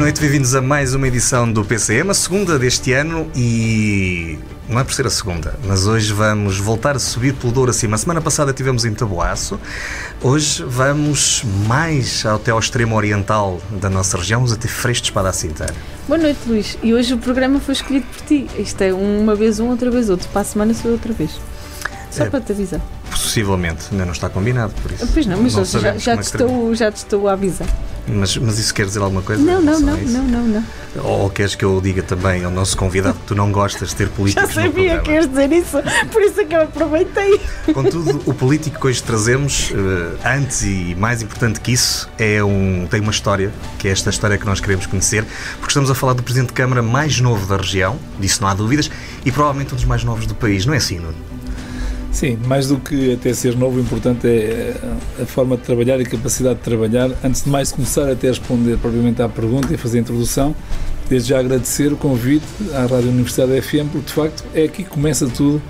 [0.00, 4.84] noite, bem-vindos a mais uma edição do PCM, a segunda deste ano e não é
[4.84, 7.96] por ser a segunda, mas hoje vamos voltar a subir pelo Douro acima.
[7.96, 9.60] A semana passada tivemos em Taboaço,
[10.22, 15.28] hoje vamos mais até ao extremo oriental da nossa região, vamos até Freixo de Espada
[15.28, 15.66] à Cinta.
[16.08, 16.78] Boa noite, Luís.
[16.82, 18.46] E hoje o programa foi escolhido por ti.
[18.58, 20.26] Isto é uma vez um, outra vez outro.
[20.30, 21.30] Para a semana sou outra vez.
[22.10, 22.30] Só É.
[22.30, 22.80] para te avisar.
[23.10, 25.06] Possivelmente, ainda não está combinado, por isso.
[25.12, 26.58] Pois não, mas já, sabemos já, te é termina.
[26.58, 27.68] estou, já te estou a avisar.
[28.06, 29.42] mas, mas isso quer dizer alguma coisa?
[29.42, 30.64] Não, não, não, não, não, não.
[31.04, 34.06] Ou queres que eu diga também ao nosso convidado que tu não gostas de ter
[34.10, 35.78] Já políticos no sabia que ias dizer isso,
[36.10, 37.40] por isso é que eu aproveitei.
[37.72, 42.86] Contudo, o político que hoje trazemos, eh, antes e mais importante que isso, é um,
[42.90, 46.14] tem uma história, que é esta história que nós queremos conhecer, porque estamos a falar
[46.14, 48.90] do Presidente de Câmara mais novo da região, disso não há dúvidas,
[49.24, 51.29] e provavelmente um dos mais novos do país, não é assim, Nuno?
[52.12, 54.74] Sim, mais do que até ser novo, o importante é
[55.22, 57.10] a forma de trabalhar e a capacidade de trabalhar.
[57.22, 60.54] Antes de mais começar até a responder propriamente à pergunta e fazer a introdução,
[61.08, 64.90] desde já agradecer o convite à Rádio Universidade FM, porque de facto é aqui que
[64.90, 65.62] começa tudo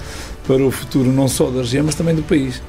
[0.47, 2.63] para o futuro não só da região, mas também do país.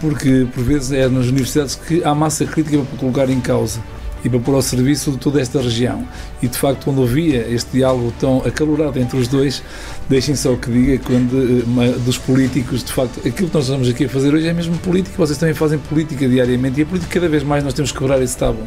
[0.00, 3.80] Porque por vezes é nas universidades que há massa crítica para colocar em causa
[4.26, 6.04] e para pôr ao serviço de toda esta região.
[6.42, 9.62] E de facto, quando ouvia este diálogo tão acalorado entre os dois,
[10.08, 13.88] deixem só que diga quando eh, ma- dos políticos, de facto, aquilo que nós estamos
[13.88, 17.14] aqui a fazer hoje é mesmo política, vocês também fazem política diariamente e a política
[17.14, 18.64] cada vez mais nós temos que quebrar esse tabu.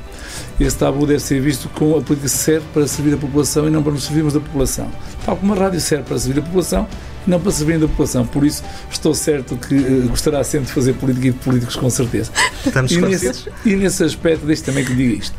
[0.58, 3.84] Esse tabu deve ser visto como a política serve para servir a população e não
[3.84, 4.88] para nos servirmos da população.
[5.26, 6.88] Tal como a rádio serve para servir a população
[7.30, 8.26] não para servir da população.
[8.26, 11.90] Por isso, estou certo que eh, gostará sempre de fazer política e de políticos com
[11.90, 12.32] certeza.
[12.66, 15.36] Estamos E nesse, e nesse aspecto, deixe também que diga isto,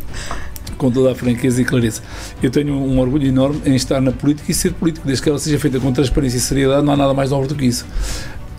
[0.79, 2.03] com toda a franqueza e clareza.
[2.43, 5.39] Eu tenho um orgulho enorme em estar na política e ser político, desde que ela
[5.39, 7.85] seja feita com transparência e seriedade, não há nada mais nobre do que isso.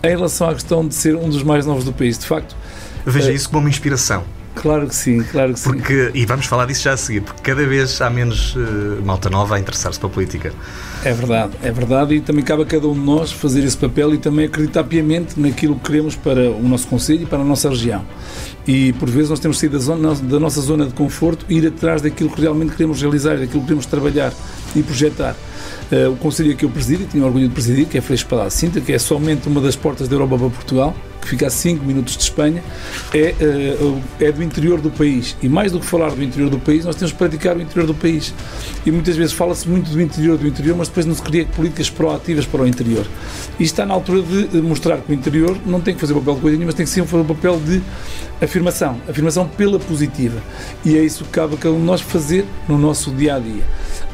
[0.02, 2.56] Em relação à questão de ser um dos mais novos do país, de facto,
[3.04, 4.24] Veja Eh, isso como uma inspiração,
[4.54, 5.70] claro que sim, claro que sim.
[5.70, 9.28] porque, e vamos falar disso já a seguir, porque cada vez há menos eh, malta
[9.30, 10.52] nova a interessar-se pela política.
[11.04, 14.14] É verdade, é verdade, e também cabe a cada um de nós fazer esse papel
[14.14, 17.68] e também acreditar piamente naquilo que queremos para o nosso Conselho e para a nossa
[17.68, 18.04] região.
[18.66, 21.66] E por vezes nós temos sair da, zona, da nossa zona de conforto e ir
[21.66, 24.32] atrás daquilo que realmente queremos realizar, daquilo que queremos trabalhar
[24.76, 25.34] e projetar.
[25.90, 28.48] Eh, o Conselho que eu presido, e tenho orgulho de presidir, que é Freixo à
[28.48, 31.84] Cinta, que é somente uma das portas da Europa para Portugal, que fica a 5
[31.84, 32.62] minutos de Espanha,
[33.14, 35.36] é, eh, é do interior do país.
[35.40, 37.86] E mais do que falar do interior do país, nós temos que praticar o interior
[37.86, 38.34] do país.
[38.84, 41.88] E muitas vezes fala-se muito do interior do interior, mas depois não se cria políticas
[41.88, 43.06] proativas para o interior.
[43.58, 46.34] E está na altura de mostrar que o interior não tem que fazer o papel
[46.34, 47.80] de coisa nenhuma, mas tem que sempre fazer o papel de
[48.42, 50.42] afirmação, afirmação pela positiva.
[50.84, 53.62] E é isso que cabe a nós fazer no nosso dia a dia.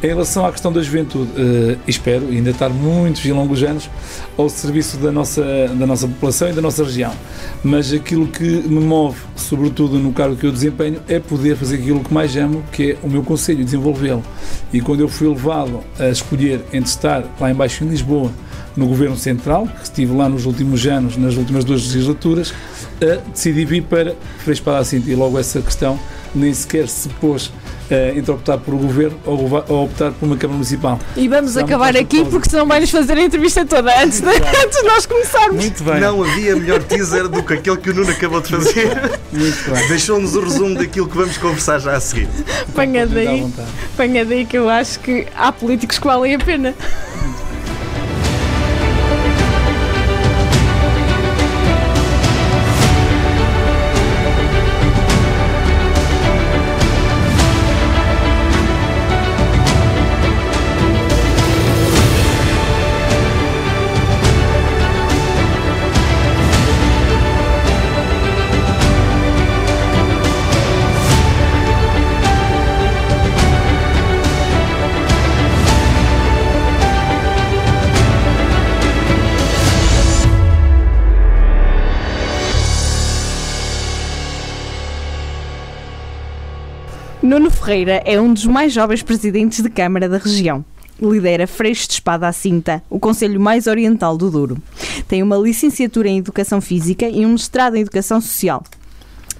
[0.02, 3.90] Em relação à questão da juventude, eh, espero ainda estar muitos e longos anos
[4.36, 6.97] ao serviço da nossa, da nossa população e da nossa região.
[7.62, 12.00] Mas aquilo que me move, sobretudo no cargo que eu desempenho, é poder fazer aquilo
[12.00, 14.22] que mais amo, que é o meu conselho, desenvolvê-lo.
[14.72, 18.31] E quando eu fui levado a escolher entre estar lá embaixo em Lisboa,
[18.76, 22.54] no Governo Central, que estive lá nos últimos anos, nas últimas duas legislaturas,
[23.00, 25.98] eh, decidi vir para Freixo Cinta e logo essa questão
[26.34, 27.53] nem sequer se pôs
[27.91, 30.99] eh, entre optar por o Governo ou, ou optar por uma Câmara Municipal.
[31.16, 34.81] E vamos Será acabar aqui porque senão vai-nos fazer a entrevista toda antes de, antes
[34.81, 35.56] de nós começarmos.
[35.65, 38.88] Muito bem, Não havia melhor teaser do que aquele que o Nuno acabou de fazer.
[39.32, 39.88] muito bem.
[39.88, 42.28] Deixou-nos o resumo daquilo que vamos conversar já a seguir.
[42.69, 43.47] Apanha daí,
[43.94, 46.75] apanha daí que eu acho que há políticos que valem a pena.
[87.69, 90.65] Ferreira é um dos mais jovens presidentes de Câmara da região.
[90.99, 94.56] Lidera Freixo de Espada à Cinta, o conselho mais oriental do Douro.
[95.06, 98.65] Tem uma licenciatura em Educação Física e um mestrado em Educação Social.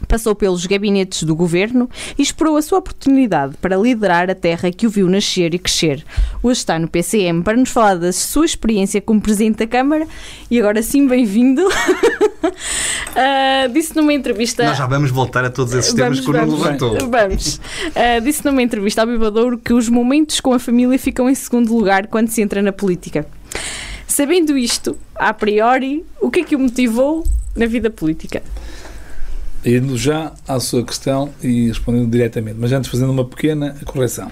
[0.07, 1.89] Passou pelos gabinetes do governo
[2.19, 6.05] e esperou a sua oportunidade para liderar a terra que o viu nascer e crescer.
[6.43, 10.07] Hoje está no PCM para nos falar da sua experiência como Presidente da Câmara
[10.51, 11.67] e agora sim, bem-vindo.
[13.21, 14.65] Ah, disse numa entrevista.
[14.65, 16.97] Nós já vamos voltar a todos esses temas que o Nuno levantou.
[17.09, 17.61] Vamos.
[17.97, 21.75] Ah, disse numa entrevista ao Bibadouro que os momentos com a família ficam em segundo
[21.75, 23.27] lugar quando se entra na política.
[24.07, 27.25] Sabendo isto, a priori, o que é que o motivou
[27.57, 28.43] na vida política?
[29.65, 34.31] Indo já à sua questão e respondendo diretamente, mas antes fazendo uma pequena correção.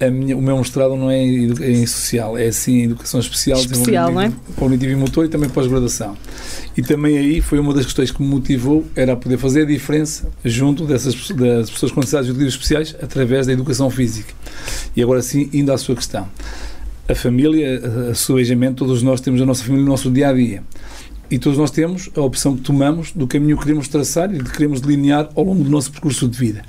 [0.00, 4.12] Minha, o meu mestrado não é em, em social, é sim em educação especial, especial
[4.12, 4.32] não é?
[4.56, 6.16] cognitivo e motor e também pós-graduação.
[6.76, 10.28] E também aí foi uma das questões que me motivou, era poder fazer a diferença
[10.44, 14.32] junto dessas das pessoas com necessidades educativas especiais através da educação física.
[14.94, 16.28] E agora sim, indo à sua questão.
[17.08, 20.32] A família, a seu beijamento, todos nós temos a nossa família no nosso dia a
[20.32, 20.62] dia
[21.30, 24.50] e todos nós temos a opção que tomamos do caminho que queremos traçar e que
[24.50, 26.62] queremos delinear ao longo do nosso percurso de vida.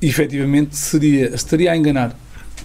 [0.00, 2.16] E, efetivamente, seria, estaria a enganar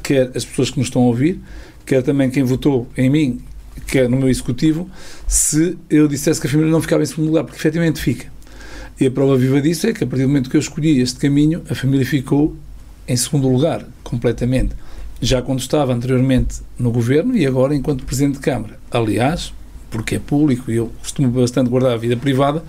[0.02, 1.40] quer as pessoas que nos estão a ouvir,
[1.86, 3.42] quer também quem votou em mim,
[3.88, 4.90] quer no meu executivo,
[5.28, 8.28] se eu dissesse que a família não ficava em segundo lugar, porque efetivamente fica.
[9.00, 11.20] E a prova viva disso é que, a partir do momento que eu escolhi este
[11.20, 12.56] caminho, a família ficou
[13.08, 14.76] em segundo lugar, completamente.
[15.22, 18.80] Já quando estava anteriormente no governo e agora enquanto Presidente de Câmara.
[18.92, 19.54] Aliás,
[19.92, 22.64] porque é público e eu costumo bastante guardar a vida privada,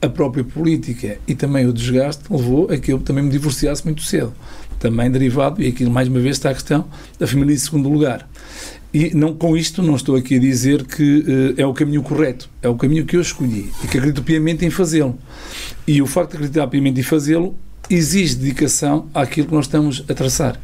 [0.00, 4.02] a própria política e também o desgaste levou a que eu também me divorciasse muito
[4.02, 4.32] cedo.
[4.78, 6.86] Também derivado, e aqui mais uma vez está a questão
[7.18, 8.26] da família em segundo lugar.
[8.94, 12.48] E não, com isto não estou aqui a dizer que uh, é o caminho correto,
[12.62, 15.18] é o caminho que eu escolhi e que acredito piamente em fazê-lo.
[15.86, 17.54] E o facto de acreditar piamente em fazê-lo
[17.90, 20.58] exige dedicação àquilo que nós estamos a traçar.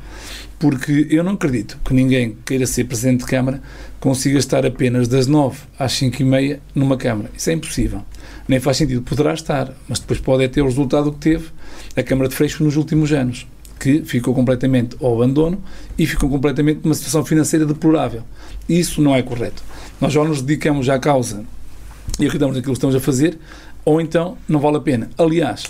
[0.58, 3.60] Porque eu não acredito que ninguém queira ser Presidente de Câmara
[4.00, 7.30] consiga estar apenas das 9 às 5 e meia numa Câmara.
[7.36, 8.02] Isso é impossível.
[8.48, 9.02] Nem faz sentido.
[9.02, 11.48] Poderá estar, mas depois pode é ter o resultado que teve
[11.94, 13.46] a Câmara de Freixo nos últimos anos,
[13.78, 15.62] que ficou completamente ao abandono
[15.98, 18.22] e ficou completamente numa situação financeira deplorável.
[18.68, 19.62] Isso não é correto.
[20.00, 21.44] Nós já nos dedicamos à causa
[22.18, 23.38] e acreditamos naquilo que estamos a fazer,
[23.84, 25.10] ou então não vale a pena.
[25.18, 25.64] Aliás,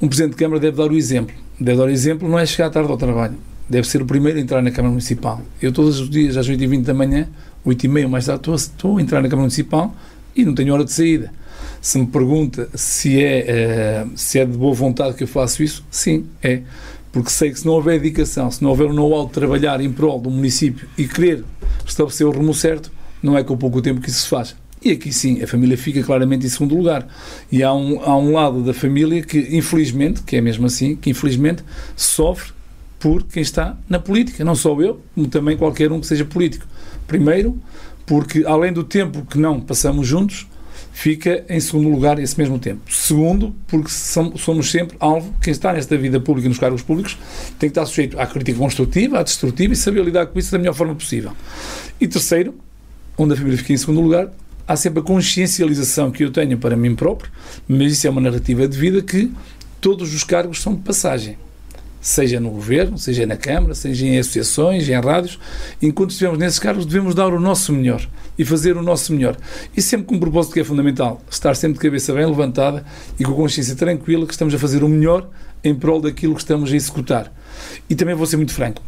[0.00, 1.34] um Presidente de Câmara deve dar o exemplo.
[1.60, 3.36] Deve dar o exemplo, não é chegar tarde ao trabalho,
[3.70, 5.40] deve ser o primeiro a entrar na Câmara Municipal.
[5.62, 7.28] Eu todos os dias, às 8h20 da manhã,
[7.64, 9.94] 8h30 mais tarde, estou, estou a entrar na Câmara Municipal
[10.34, 11.32] e não tenho hora de saída.
[11.80, 15.84] Se me pergunta se é, uh, se é de boa vontade que eu faço isso,
[15.88, 16.62] sim, é.
[17.12, 19.90] Porque sei que se não houver dedicação, se não houver um know-how de trabalhar em
[19.90, 21.44] prol do município e querer
[21.86, 22.90] estabelecer o rumo certo,
[23.22, 24.56] não é com pouco tempo que isso se faz.
[24.82, 27.06] E aqui sim, a família fica claramente em segundo lugar.
[27.52, 31.10] E há um, há um lado da família que, infelizmente, que é mesmo assim, que
[31.10, 31.62] infelizmente
[31.96, 32.52] sofre
[33.00, 34.44] por quem está na política.
[34.44, 36.66] Não só eu, como também qualquer um que seja político.
[37.08, 37.58] Primeiro,
[38.06, 40.46] porque além do tempo que não passamos juntos,
[40.92, 42.82] fica em segundo lugar esse mesmo tempo.
[42.92, 47.16] Segundo, porque somos sempre alvo, quem está nesta vida pública, nos cargos públicos,
[47.58, 50.58] tem que estar sujeito à crítica construtiva, à destrutiva e saber lidar com isso da
[50.58, 51.32] melhor forma possível.
[51.98, 52.54] E terceiro,
[53.16, 54.30] onde a família fica em segundo lugar,
[54.68, 57.32] há sempre a consciencialização que eu tenho para mim próprio,
[57.66, 59.32] mas isso é uma narrativa de vida que
[59.80, 61.38] todos os cargos são de passagem.
[62.00, 65.38] Seja no governo, seja na Câmara, seja em associações, em rádios.
[65.82, 68.08] Enquanto estivermos nesses cargos, devemos dar o nosso melhor
[68.38, 69.36] e fazer o nosso melhor.
[69.76, 72.84] E sempre com um propósito que é fundamental: estar sempre de cabeça bem levantada
[73.18, 75.28] e com consciência tranquila que estamos a fazer o melhor
[75.62, 77.32] em prol daquilo que estamos a executar.
[77.88, 78.82] E também vou ser muito franco.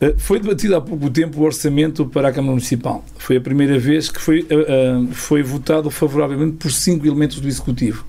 [0.00, 3.04] Eh, foi debatido há pouco tempo o orçamento para a Câmara Municipal.
[3.16, 8.04] Foi a primeira vez que foi, uh, foi votado favoravelmente por cinco elementos do Executivo.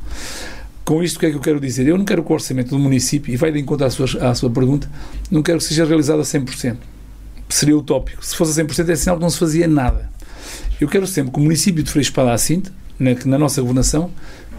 [0.86, 1.88] Com isto, o que é que eu quero dizer?
[1.88, 4.36] Eu não quero que o orçamento do município, e vai de encontro à sua, à
[4.36, 4.90] sua pergunta,
[5.32, 6.76] não quero que seja realizado a 100%.
[7.48, 8.26] Seria utópico.
[8.26, 10.12] Se fosse a 100%, é sinal que não se fazia nada.
[10.82, 14.12] Eu quero sempre que o município de Freixo Espada Cinta, na, na nossa governação,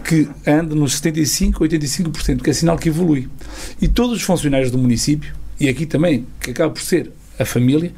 [0.03, 3.29] que ande nos 75%, 85%, que é sinal que evolui.
[3.81, 7.93] E todos os funcionários do município, e aqui também, que acaba por ser a família,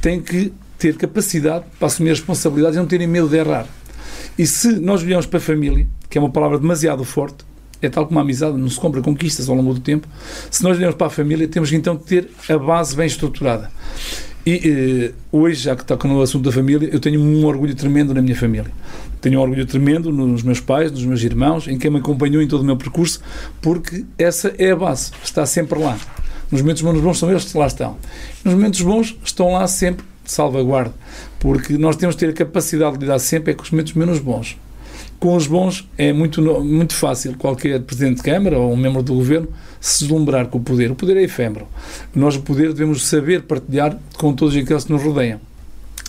[0.00, 3.66] têm que ter capacidade para assumir as responsabilidades e não terem medo de errar.
[4.38, 7.47] E se nós olhamos para a família, que é uma palavra demasiado forte,
[7.80, 10.08] é tal como a amizade, não se compra conquistas ao longo do tempo.
[10.50, 13.70] Se nós olhamos para a família, temos que então ter a base bem estruturada.
[14.46, 18.14] E eh, hoje, já que toca no assunto da família, eu tenho um orgulho tremendo
[18.14, 18.70] na minha família.
[19.20, 22.48] Tenho um orgulho tremendo nos meus pais, nos meus irmãos, em quem me acompanhou em
[22.48, 23.20] todo o meu percurso,
[23.60, 25.98] porque essa é a base, está sempre lá.
[26.50, 27.96] Nos momentos bons são eles que lá estão.
[28.42, 30.94] Nos momentos bons estão lá sempre de salvaguarda,
[31.38, 34.18] porque nós temos de ter a capacidade de lidar sempre é com os momentos menos
[34.18, 34.56] bons.
[35.18, 39.14] Com os bons é muito, muito fácil qualquer Presidente de Câmara ou um membro do
[39.14, 39.48] Governo
[39.80, 40.92] se deslumbrar com o poder.
[40.92, 41.66] O poder é efêmero.
[42.14, 45.40] Nós, o poder, devemos saber partilhar com todos aqueles que nos rodeiam.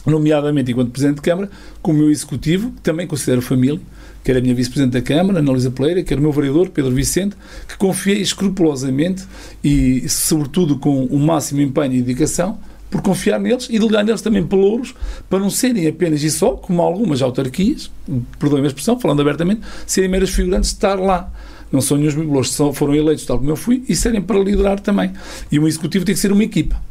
[0.05, 1.49] Nomeadamente, enquanto Presidente de Câmara,
[1.81, 3.79] com o meu Executivo, que também considero família,
[4.23, 6.69] que era a minha Vice-Presidente da Câmara, Ana Luísa Pereira, que era o meu vereador,
[6.69, 7.35] Pedro Vicente,
[7.67, 9.23] que confiei escrupulosamente
[9.63, 12.59] e, sobretudo, com o máximo empenho e dedicação,
[12.89, 14.95] por confiar neles e delegar neles também pelouros,
[15.29, 17.91] para não serem apenas e só, como algumas autarquias,
[18.39, 21.31] perdoem a expressão, falando abertamente, serem meras figurantes de estar lá
[21.71, 25.11] não são nenhum pelouros, foram eleitos tal como eu fui e serem para liderar também.
[25.51, 26.81] E um executivo tem que ser uma equipa.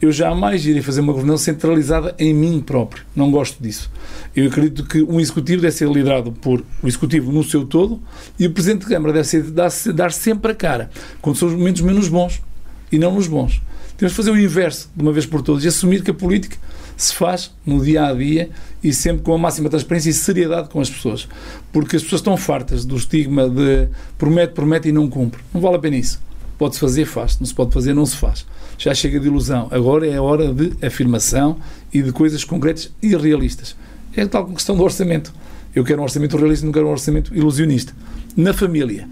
[0.00, 3.04] Eu jamais irei fazer uma governação centralizada em mim próprio.
[3.14, 3.90] Não gosto disso.
[4.34, 8.00] Eu acredito que um executivo deve ser liderado por o executivo no seu todo
[8.38, 10.90] e o presidente de Câmara deve ser, dar, dar sempre a cara
[11.22, 12.42] quando são os momentos menos bons
[12.90, 13.62] e não nos bons.
[13.96, 16.56] Temos de fazer o inverso de uma vez por todas e assumir que a política
[16.96, 18.50] se faz no dia a dia
[18.82, 21.28] e sempre com a máxima transparência e seriedade com as pessoas.
[21.72, 25.40] Porque as pessoas estão fartas do estigma de promete, promete e não cumpre.
[25.52, 26.20] Não vale a pena isso.
[26.58, 27.38] Pode-se fazer, faz.
[27.38, 28.44] Não se pode fazer, não se faz.
[28.78, 29.68] Já chega de ilusão.
[29.70, 31.58] Agora é a hora de afirmação
[31.92, 33.76] e de coisas concretas e realistas.
[34.16, 35.32] É tal questão do orçamento.
[35.74, 37.92] Eu quero um orçamento realista, não quero um orçamento ilusionista.
[38.36, 39.08] Na família,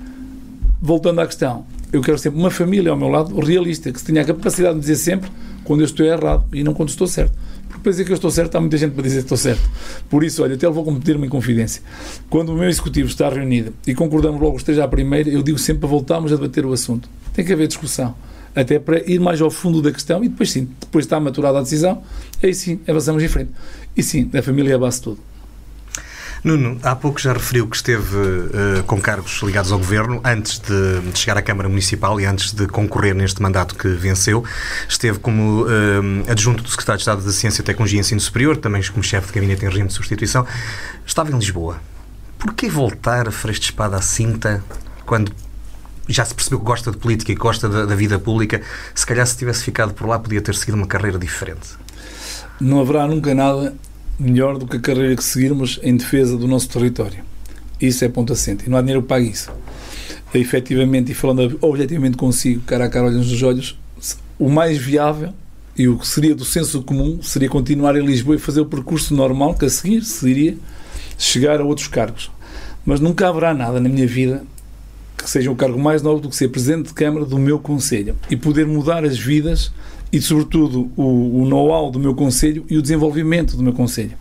[0.81, 4.25] voltando à questão, eu quero sempre uma família ao meu lado realista, que tenha a
[4.25, 5.31] capacidade de dizer sempre
[5.63, 7.37] quando eu estou errado e não quando estou certo.
[7.69, 9.63] Porque para dizer que eu estou certo, há muita gente para dizer que estou certo.
[10.09, 11.83] Por isso, olha, até vou cometer-me em confidência.
[12.31, 15.59] Quando o meu executivo está reunido e concordamos logo os três à primeira, eu digo
[15.59, 17.09] sempre para voltarmos a debater o assunto.
[17.35, 18.15] Tem que haver discussão.
[18.55, 21.63] Até para ir mais ao fundo da questão e depois sim, depois está maturada a
[21.63, 22.03] decisão,
[22.43, 23.51] aí sim, avançamos em frente.
[23.97, 25.32] E sim, a família é a base de tudo.
[26.45, 31.01] Nuno, há pouco já referiu que esteve uh, com cargos ligados ao governo antes de,
[31.01, 34.45] de, chegar à Câmara Municipal e antes de concorrer neste mandato que venceu.
[34.89, 35.69] Esteve como uh,
[36.29, 39.35] adjunto do Secretário de Estado da Ciência, Tecnologia e Ensino Superior, também como chefe de
[39.35, 40.45] gabinete em regime de substituição.
[41.07, 41.81] Estava em Lisboa.
[42.41, 44.65] Porquê voltar a Freixo de Espada à cinta
[45.07, 45.33] quando
[46.09, 48.61] já se percebeu que gosta de política e gosta da, da vida pública?
[48.97, 51.69] Se calhar se tivesse ficado por lá podia ter seguido uma carreira diferente.
[52.61, 53.73] Não haverá nunca nada
[54.19, 57.25] melhor do que a carreira que seguirmos em defesa do nosso território.
[57.81, 58.67] Isso é ponto assente.
[58.67, 59.51] E não há dinheiro que pague isso.
[60.33, 63.79] E, efetivamente, e falando objetivamente consigo, cara a cara, olhos nos olhos,
[64.39, 65.33] o mais viável
[65.77, 69.15] e o que seria do senso comum seria continuar em Lisboa e fazer o percurso
[69.15, 70.57] normal que a seguir seria
[71.19, 72.31] chegar a outros cargos.
[72.85, 74.45] Mas nunca haverá nada na minha vida
[75.17, 78.17] que seja um cargo mais novo do que ser Presidente de Câmara do meu Conselho
[78.31, 79.73] e poder mudar as vidas
[80.13, 84.13] e, sobretudo, o, o know-how do meu Conselho e o desenvolvimento do meu Conselho.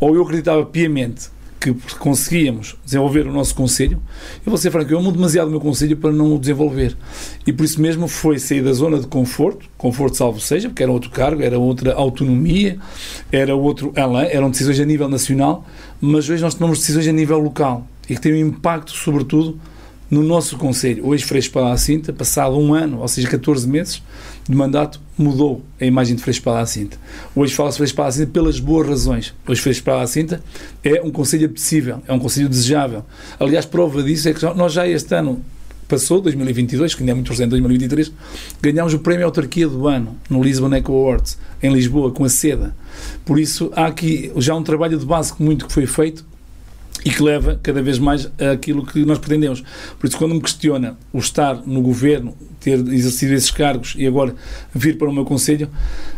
[0.00, 4.00] Ou eu acreditava piamente que conseguíamos desenvolver o nosso Conselho,
[4.44, 6.96] eu vou ser franco, eu amo demasiado o meu Conselho para não o desenvolver.
[7.46, 10.92] E por isso mesmo foi sair da zona de conforto, conforto salvo seja, porque era
[10.92, 12.78] outro cargo, era outra autonomia,
[13.32, 13.92] era outro
[14.30, 15.66] eram decisões a nível nacional,
[16.00, 19.58] mas hoje nós tomamos decisões a nível local e que têm um impacto, sobretudo,
[20.10, 21.06] no nosso Conselho.
[21.06, 24.02] Hoje, Freixo para a Cinta, passado um ano, ou seja, 14 meses
[24.48, 26.96] de mandato, mudou a imagem de Freixo para a Cinta.
[27.34, 29.34] Hoje fala-se Freixo para a Cinta pelas boas razões.
[29.46, 30.42] Hoje, Freixo para a Cinta
[30.84, 33.04] é um Conselho apetecível, é um Conselho desejável.
[33.40, 35.42] Aliás, prova disso é que nós já este ano
[35.88, 38.12] passou, 2022, que ainda é muito recente, 2023,
[38.60, 42.74] ganhámos o prémio Autarquia do Ano no Lisbon Eco Awards, em Lisboa, com a seda.
[43.24, 46.24] Por isso, há aqui já um trabalho de base muito que foi feito
[47.06, 49.62] e que leva cada vez mais àquilo que nós pretendemos.
[49.96, 54.34] Por isso, quando me questiona o estar no governo, ter exercido esses cargos e agora
[54.74, 55.70] vir para o meu conselho,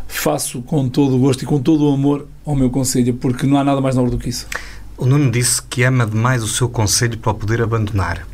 [0.07, 3.59] faço com todo o gosto e com todo o amor ao meu conselho, porque não
[3.59, 4.47] há nada mais nobre do que isso.
[4.97, 8.26] O Nuno disse que ama demais o seu conselho para o poder abandonar.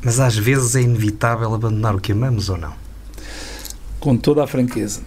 [0.00, 2.72] Mas às vezes é inevitável abandonar o que amamos ou não?
[3.98, 5.00] Com toda a franqueza.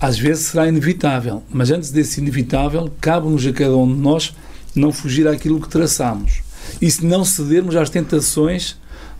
[0.00, 4.34] Às vezes será inevitável, mas antes desse inevitável, cabe-nos a cada um de nós
[4.78, 6.42] não fugir àquilo que traçamos.
[6.80, 8.76] E se não cedermos às tentações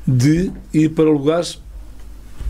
[0.07, 1.61] de ir para lugares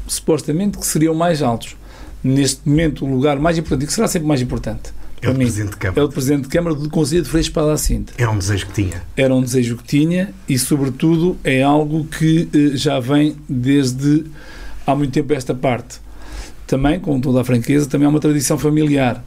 [0.07, 1.77] supostamente que seriam mais altos.
[2.23, 5.41] Neste momento, o lugar mais importante, e que será sempre mais importante, é o mim,
[5.41, 6.01] Presidente de Câmara.
[6.01, 8.13] É o Presidente de Câmara do Conselho de Freixo Cinta.
[8.17, 9.03] Era um desejo que tinha.
[9.17, 14.25] Era um desejo que tinha e, sobretudo, é algo que eh, já vem desde
[14.87, 16.01] há muito tempo esta parte.
[16.67, 19.25] Também, com toda a franqueza, também há uma tradição familiar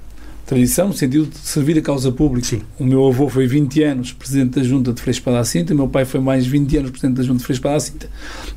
[0.51, 2.45] tradição no sentido de servir a causa pública.
[2.45, 2.61] Sim.
[2.77, 5.87] O meu avô foi 20 anos presidente da Junta de Freixo para Cinta, o meu
[5.87, 8.09] pai foi mais 20 anos presidente da Junta de Freixo para Cinta,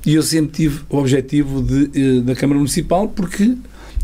[0.04, 3.56] e eu sempre tive o objetivo de, eh, da Câmara Municipal porque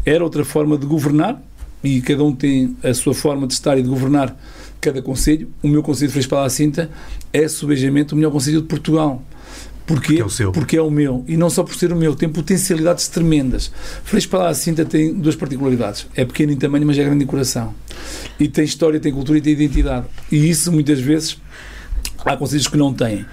[0.06, 1.42] era outra forma de governar
[1.82, 4.36] e cada um tem a sua forma de estar e de governar
[4.80, 5.48] cada conselho.
[5.60, 6.88] O meu conselho de Freixo para Cinta
[7.32, 9.20] é, subejamente, o melhor conselho de Portugal.
[9.90, 10.52] Porque é o seu.
[10.52, 11.24] Porque é o meu.
[11.26, 13.72] E não só por ser o meu, tem potencialidades tremendas.
[14.04, 16.06] Freixo para a Cinta tem duas particularidades.
[16.14, 17.74] É pequeno em tamanho, mas é grande em coração.
[18.38, 20.06] E tem história, tem cultura e tem identidade.
[20.30, 21.38] E isso, muitas vezes,
[22.24, 23.26] há conselhos que não têm.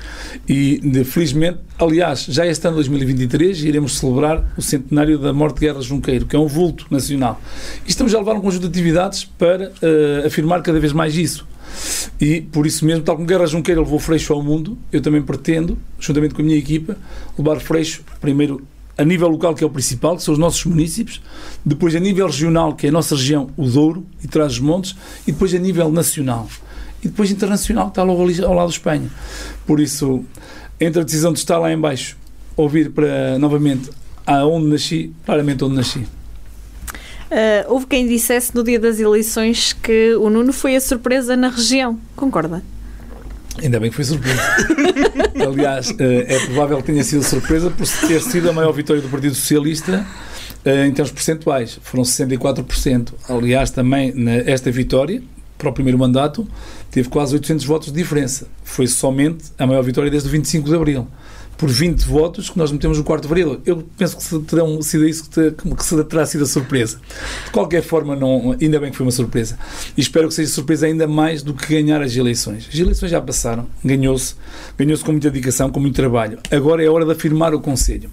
[0.50, 5.68] E, de, felizmente, aliás, já este ano 2023 iremos celebrar o centenário da morte de
[5.68, 7.40] Guerra Junqueiro, que é um vulto nacional.
[7.86, 11.46] E estamos a levar um conjunto de atividades para uh, afirmar cada vez mais isso.
[12.20, 15.78] E por isso mesmo, tal como Guerra Junqueira levou Freixo ao mundo, eu também pretendo,
[16.00, 16.98] juntamente com a minha equipa,
[17.38, 18.66] levar Freixo primeiro
[18.98, 21.22] a nível local, que é o principal, que são os nossos municípios,
[21.64, 24.96] depois a nível regional, que é a nossa região, o Douro e Trás-os-Montes,
[25.28, 26.48] e depois a nível nacional.
[27.04, 29.08] E depois internacional, que está logo ali ao lado de Espanha.
[29.68, 30.26] Por isso,
[30.80, 32.18] entre a decisão de estar lá em baixo,
[32.56, 33.92] ouvir para, novamente,
[34.26, 36.08] aonde nasci, claramente onde nasci.
[37.30, 41.50] Uh, houve quem dissesse no dia das eleições que o Nuno foi a surpresa na
[41.50, 42.00] região.
[42.16, 42.64] Concorda?
[43.62, 44.42] Ainda bem que foi surpresa.
[45.46, 49.34] Aliás, é provável que tenha sido surpresa por ter sido a maior vitória do Partido
[49.34, 50.06] Socialista
[50.64, 51.80] em termos percentuais.
[51.82, 53.14] Foram 64%.
[53.28, 54.14] Aliás, também
[54.46, 55.24] esta vitória,
[55.58, 56.48] para o primeiro mandato,
[56.92, 58.48] teve quase 800 votos de diferença.
[58.64, 61.08] Foi somente a maior vitória desde o 25 de Abril
[61.58, 63.60] por 20 votos que nós metemos no quarto vereador.
[63.66, 67.00] Eu penso que terão sido isso que, te, que terá sido a surpresa.
[67.46, 69.58] De qualquer forma, não, ainda bem que foi uma surpresa.
[69.98, 72.70] E espero que seja surpresa ainda mais do que ganhar as eleições.
[72.72, 74.36] As eleições já passaram, ganhou-se,
[74.78, 76.38] ganhou-se com muita dedicação, com muito trabalho.
[76.52, 78.12] Agora é hora de afirmar o Conselho.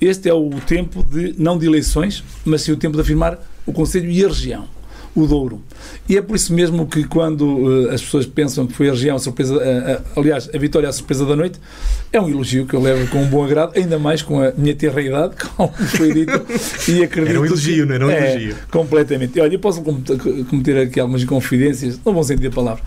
[0.00, 3.72] Este é o tempo de, não de eleições, mas sim o tempo de afirmar o
[3.72, 4.68] Conselho e a região
[5.14, 5.62] o Douro.
[6.08, 9.16] E é por isso mesmo que quando uh, as pessoas pensam que foi a região
[9.16, 11.60] a surpresa, uh, uh, aliás, a vitória a surpresa da noite,
[12.12, 14.74] é um elogio que eu levo com um bom agrado, ainda mais com a minha
[14.74, 16.32] terra idade, como foi dito,
[16.88, 18.56] e acredito Era um elogio, não era um é, elogio.
[18.70, 19.40] Completamente.
[19.40, 22.82] Olha, eu posso cometer aqui algumas confidências, não vão sentir a palavra.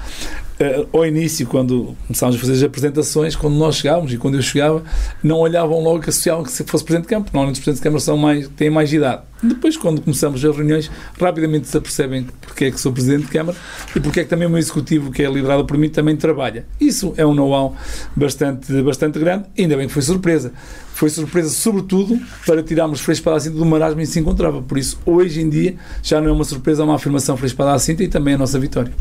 [0.59, 4.41] Uh, ao início, quando começámos a fazer as apresentações, quando nós chegávamos e quando eu
[4.41, 4.83] chegava,
[5.21, 7.83] não olhavam logo que associavam que se fosse Presidente de Câmara, normalmente os Presidentes de
[7.83, 9.21] Câmara são mais, têm mais idade.
[9.43, 10.89] Depois, quando começamos as reuniões,
[11.21, 13.55] rapidamente se apercebem porque é que sou Presidente de Câmara
[13.95, 16.65] e porque é que também o meu Executivo, que é liderado por mim, também trabalha.
[16.81, 17.75] Isso é um know-how
[18.15, 20.51] bastante, bastante grande, ainda bem que foi surpresa
[20.97, 24.63] foi surpresa, sobretudo, para tirarmos Frei Espada à Cinta do marasmo em que se encontrava.
[24.63, 27.71] Por isso, hoje em dia, já não é uma surpresa, é uma afirmação Frei Espada
[27.71, 28.91] à Cinta e também a nossa vitória.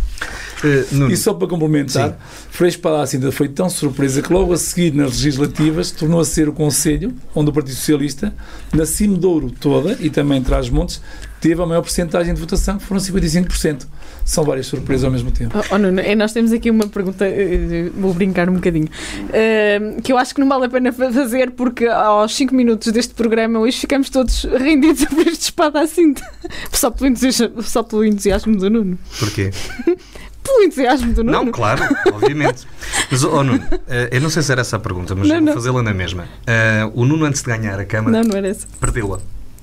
[0.62, 2.14] Uh, e só para complementar, Sim.
[2.50, 6.24] Frei Espada à Cinta foi tão surpresa que logo a seguir, nas legislativas, tornou a
[6.26, 8.34] ser o Conselho, onde o Partido Socialista,
[8.74, 11.00] na Cimedouro toda e também traz montes
[11.40, 13.86] teve a maior porcentagem de votação, que foram 55%
[14.26, 15.56] são várias surpresas ao mesmo tempo.
[15.56, 20.02] Oh, oh, Nuno, é, nós temos aqui uma pergunta, eh, vou brincar um bocadinho, uh,
[20.02, 23.60] que eu acho que não vale a pena fazer porque aos 5 minutos deste programa
[23.60, 26.12] hoje ficamos todos rendidos a ver este espada assim,
[26.72, 28.98] só pelo entusiasmo, só pelo entusiasmo do Nuno.
[29.16, 29.52] Porquê?
[30.42, 31.44] pelo entusiasmo do Nuno.
[31.44, 32.66] Não, claro, obviamente.
[33.08, 35.54] Mas, oh, Nuno, uh, eu não sei se era essa a pergunta, mas não, vou
[35.54, 36.24] fazê-la na mesma.
[36.24, 38.66] Uh, o Nuno, antes de ganhar a Câmara, não, não era essa.
[38.80, 39.20] perdeu-a.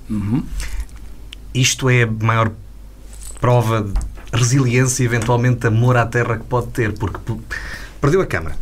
[0.10, 0.44] Uhum.
[1.54, 2.52] Isto é a maior
[3.40, 3.94] prova de
[4.34, 7.20] resiliência e eventualmente amor à terra que pode ter, porque
[8.02, 8.56] perdeu a Câmara.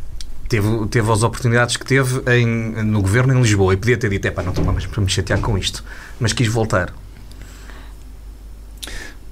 [0.49, 2.45] Teve, teve as oportunidades que teve em,
[2.83, 5.09] no governo em Lisboa e podia ter dito: é pá, não estou mais para me
[5.09, 5.83] chatear com isto,
[6.19, 6.93] mas quis voltar.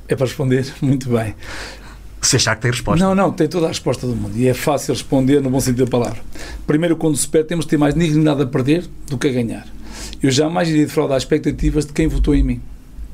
[0.08, 1.36] É para responder muito bem.
[2.22, 3.04] Se achar que tem resposta.
[3.04, 4.38] Não, não, tem toda a resposta do mundo.
[4.38, 6.22] E é fácil responder no bom sentido da palavra.
[6.67, 9.67] Primeiro, quando se perde, temos de ter mais dignidade a perder do que a ganhar.
[10.22, 12.62] Eu jamais iria defraudar as expectativas de quem votou em mim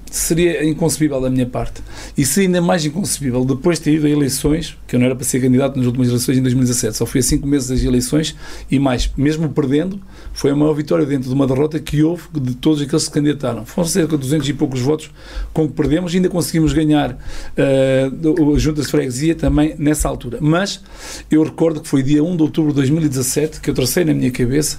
[0.09, 1.81] seria inconcebível da minha parte.
[2.17, 5.15] E seria ainda mais inconcebível depois de ter ido a eleições, que eu não era
[5.15, 8.35] para ser candidato nas últimas eleições em 2017, só fui a cinco meses das eleições
[8.69, 9.99] e mais, mesmo perdendo,
[10.33, 13.11] foi a maior vitória dentro de uma derrota que houve de todos aqueles que se
[13.11, 13.65] candidataram.
[13.65, 15.11] Foram cerca de 200 e poucos votos
[15.53, 20.37] com que perdemos e ainda conseguimos ganhar uh, a Junta de Freguesia também nessa altura.
[20.41, 20.81] Mas
[21.29, 24.31] eu recordo que foi dia 1 de outubro de 2017 que eu tracei na minha
[24.31, 24.77] cabeça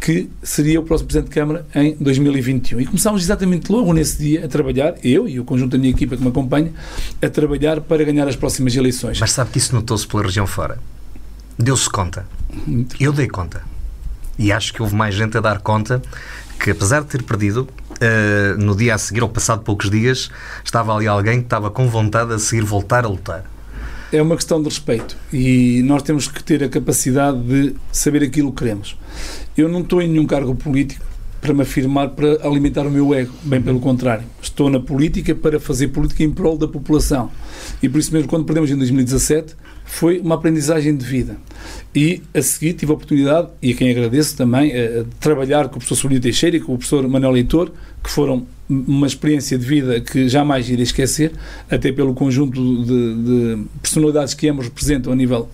[0.00, 2.80] que seria o próximo Presidente de Câmara em 2021.
[2.80, 6.16] E começámos exatamente logo nesse dia a trabalhar, eu e o conjunto da minha equipa
[6.16, 6.72] que me acompanha,
[7.20, 9.18] a trabalhar para ganhar as próximas eleições.
[9.20, 10.78] Mas sabe que isso notou-se pela região fora?
[11.58, 12.26] Deu-se conta.
[13.00, 13.62] Eu dei conta.
[14.38, 16.00] E acho que houve mais gente a dar conta
[16.60, 20.30] que, apesar de ter perdido, uh, no dia a seguir, ou passado poucos dias,
[20.64, 23.44] estava ali alguém que estava com vontade a seguir voltar a lutar
[24.12, 28.50] é uma questão de respeito e nós temos que ter a capacidade de saber aquilo
[28.52, 28.96] que queremos.
[29.58, 31.04] Eu não estou em nenhum cargo político
[31.40, 33.32] para me afirmar, para alimentar o meu ego.
[33.42, 34.24] Bem pelo contrário.
[34.40, 37.28] Estou na política para fazer política em prol da população.
[37.82, 41.38] E por isso mesmo, quando perdemos em 2017, foi uma aprendizagem de vida.
[41.92, 45.78] E a seguir tive a oportunidade, e a quem agradeço também, de trabalhar com o
[45.78, 50.00] professor Sobrino Teixeira e com o professor Manuel Leitor, que foram uma experiência de vida
[50.00, 51.32] que jamais irei esquecer,
[51.70, 55.48] até pelo conjunto de, de personalidades que ambos representam a nível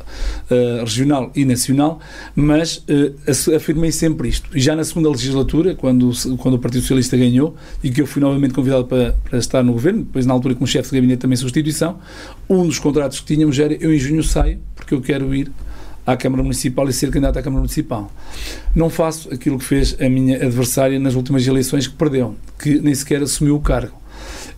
[0.50, 2.00] uh, regional e nacional,
[2.34, 4.56] mas uh, afirmei sempre isto.
[4.56, 8.20] E já na segunda legislatura, quando, quando o Partido Socialista ganhou e que eu fui
[8.20, 11.36] novamente convidado para, para estar no governo, depois na altura como chefe de gabinete também
[11.36, 11.98] substituição,
[12.48, 15.50] um dos contratos que tínhamos era eu em junho saio porque eu quero ir
[16.06, 18.10] à Câmara Municipal e ser candidato à Câmara Municipal.
[18.74, 22.94] Não faço aquilo que fez a minha adversária nas últimas eleições que perdeu, que nem
[22.94, 23.96] sequer assumiu o cargo.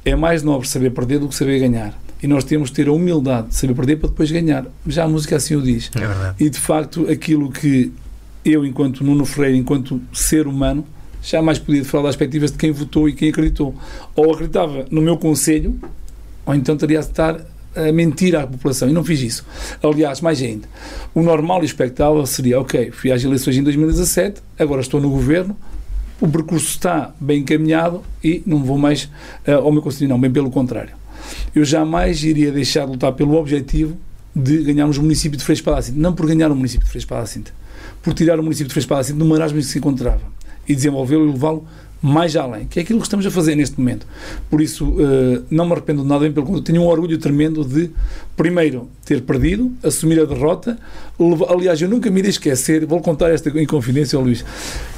[0.04, 1.98] É mais nobre saber perder do que saber ganhar.
[2.22, 4.66] E nós temos de ter a humildade de saber perder para depois ganhar.
[4.86, 5.90] Já a música assim o diz.
[5.96, 6.44] É.
[6.44, 7.92] E de facto, aquilo que
[8.44, 10.84] eu, enquanto Nuno Freire, enquanto ser humano,
[11.22, 13.74] jamais podia falar das expectativas de quem votou e quem acreditou.
[14.14, 15.78] Ou acreditava no meu conselho,
[16.44, 17.40] ou então teria de estar
[17.76, 19.46] a mentir à população e não fiz isso.
[19.82, 20.68] Aliás, mais ainda,
[21.14, 25.56] o normal e expectável seria: ok, fui às eleições em 2017, agora estou no governo,
[26.20, 29.04] o percurso está bem encaminhado e não vou mais
[29.46, 30.94] uh, ao meu conselho, não, bem pelo contrário.
[31.54, 33.96] Eu jamais iria deixar de lutar pelo objetivo
[34.34, 37.52] de ganharmos o município de Freixo Palacinte, não por ganhar o município de Freixo Palacinte,
[38.02, 40.20] por tirar o município de Freixo Palacinte do marasmo em que se encontrava
[40.68, 41.66] e desenvolvê-lo e levá-lo
[42.02, 44.06] mais além, que é aquilo que estamos a fazer neste momento.
[44.50, 47.64] Por isso, uh, não me arrependo de nada, bem pelo contrário, tenho um orgulho tremendo
[47.64, 47.90] de,
[48.36, 50.78] primeiro, ter perdido, assumir a derrota.
[51.48, 54.44] Aliás, eu nunca me irei esquecer, vou contar esta em confidência ao Luís,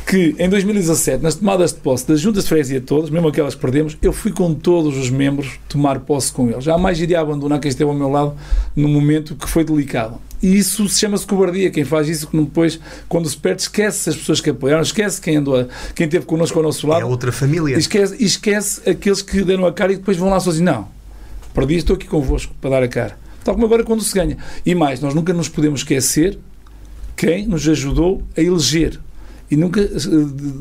[0.06, 3.60] que em 2017, nas tomadas de posse das juntas de freguesia todas, mesmo aquelas que
[3.60, 6.64] perdemos, eu fui com todos os membros tomar posse com eles.
[6.64, 8.34] Jamais iria abandonar quem esteve ao meu lado
[8.74, 10.18] no momento que foi delicado.
[10.42, 11.70] E isso se chama-se cobardia.
[11.70, 15.36] Quem faz isso, que depois, quando se perde, esquece as pessoas que apoiaram, esquece quem
[15.36, 17.02] andou, quem esteve connosco ao nosso lado.
[17.02, 17.76] É outra família.
[17.76, 20.72] E esquece, esquece aqueles que deram a cara e depois vão lá sozinhos.
[20.72, 20.88] Não,
[21.52, 23.18] perdi, estou aqui convosco para dar a cara.
[23.42, 24.36] Tal como agora quando se ganha.
[24.64, 26.38] E mais, nós nunca nos podemos esquecer
[27.16, 29.00] quem nos ajudou a eleger
[29.50, 29.88] e nunca eh,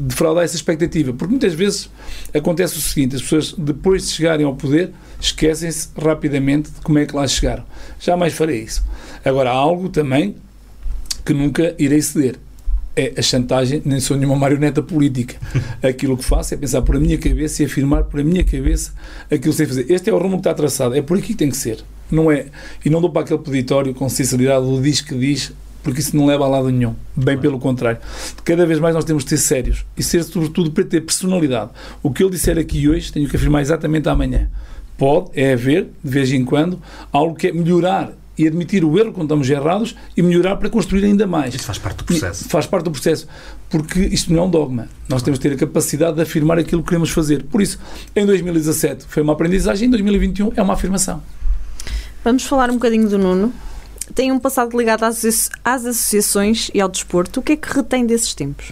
[0.02, 1.14] defraudar essa expectativa.
[1.14, 1.90] Porque muitas vezes
[2.34, 7.06] acontece o seguinte: as pessoas, depois de chegarem ao poder, esquecem-se rapidamente de como é
[7.06, 7.64] que lá chegaram.
[8.00, 8.84] Jamais farei isso.
[9.24, 10.36] Agora, há algo também
[11.26, 12.38] que nunca irei ceder.
[12.96, 15.36] É a chantagem, nem sou nenhuma marioneta política.
[15.84, 18.92] Aquilo que faço é pensar por a minha cabeça e afirmar por a minha cabeça
[19.26, 19.86] aquilo que sei fazer.
[19.92, 21.84] Este é o rumo que está traçado, é por aqui que tem que ser.
[22.10, 22.48] Não é,
[22.84, 25.52] e não dou para aquele peditório com sinceridade, o diz que diz,
[25.84, 26.96] porque isso não leva a lado nenhum.
[27.16, 28.00] Bem pelo contrário.
[28.44, 31.72] Cada vez mais nós temos de ser sérios e ser, sobretudo, para ter personalidade.
[32.04, 34.50] O que ele disser aqui hoje, tenho que afirmar exatamente amanhã.
[34.98, 39.12] Pode, é haver, de vez em quando, algo que é melhorar e admitir o erro
[39.12, 41.56] quando estamos errados e melhorar para construir ainda mais.
[41.56, 42.46] Isso faz parte do processo.
[42.46, 43.28] E faz parte do processo,
[43.70, 44.88] porque isto não é um dogma.
[45.10, 47.44] Nós temos de ter a capacidade de afirmar aquilo que queremos fazer.
[47.44, 47.80] Por isso,
[48.16, 51.22] em 2017 foi uma aprendizagem, em 2021 é uma afirmação.
[52.24, 53.54] Vamos falar um bocadinho do Nuno.
[54.14, 55.24] Tem um passado ligado às,
[55.64, 57.40] às associações e ao desporto.
[57.40, 58.72] O que é que retém desses tempos?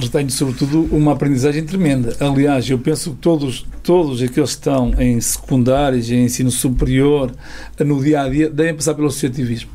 [0.00, 2.16] retenho sobretudo uma aprendizagem tremenda.
[2.20, 7.32] Aliás, eu penso que todos, todos aqueles que estão em secundários, em ensino superior,
[7.80, 9.70] no dia a dia, devem passar pelo associativismo.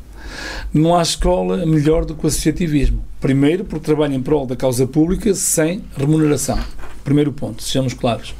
[0.72, 3.04] Não há escola melhor do que o associativismo.
[3.20, 6.58] Primeiro, porque trabalha em prol da causa pública sem remuneração.
[7.04, 8.34] Primeiro ponto, sejamos claros.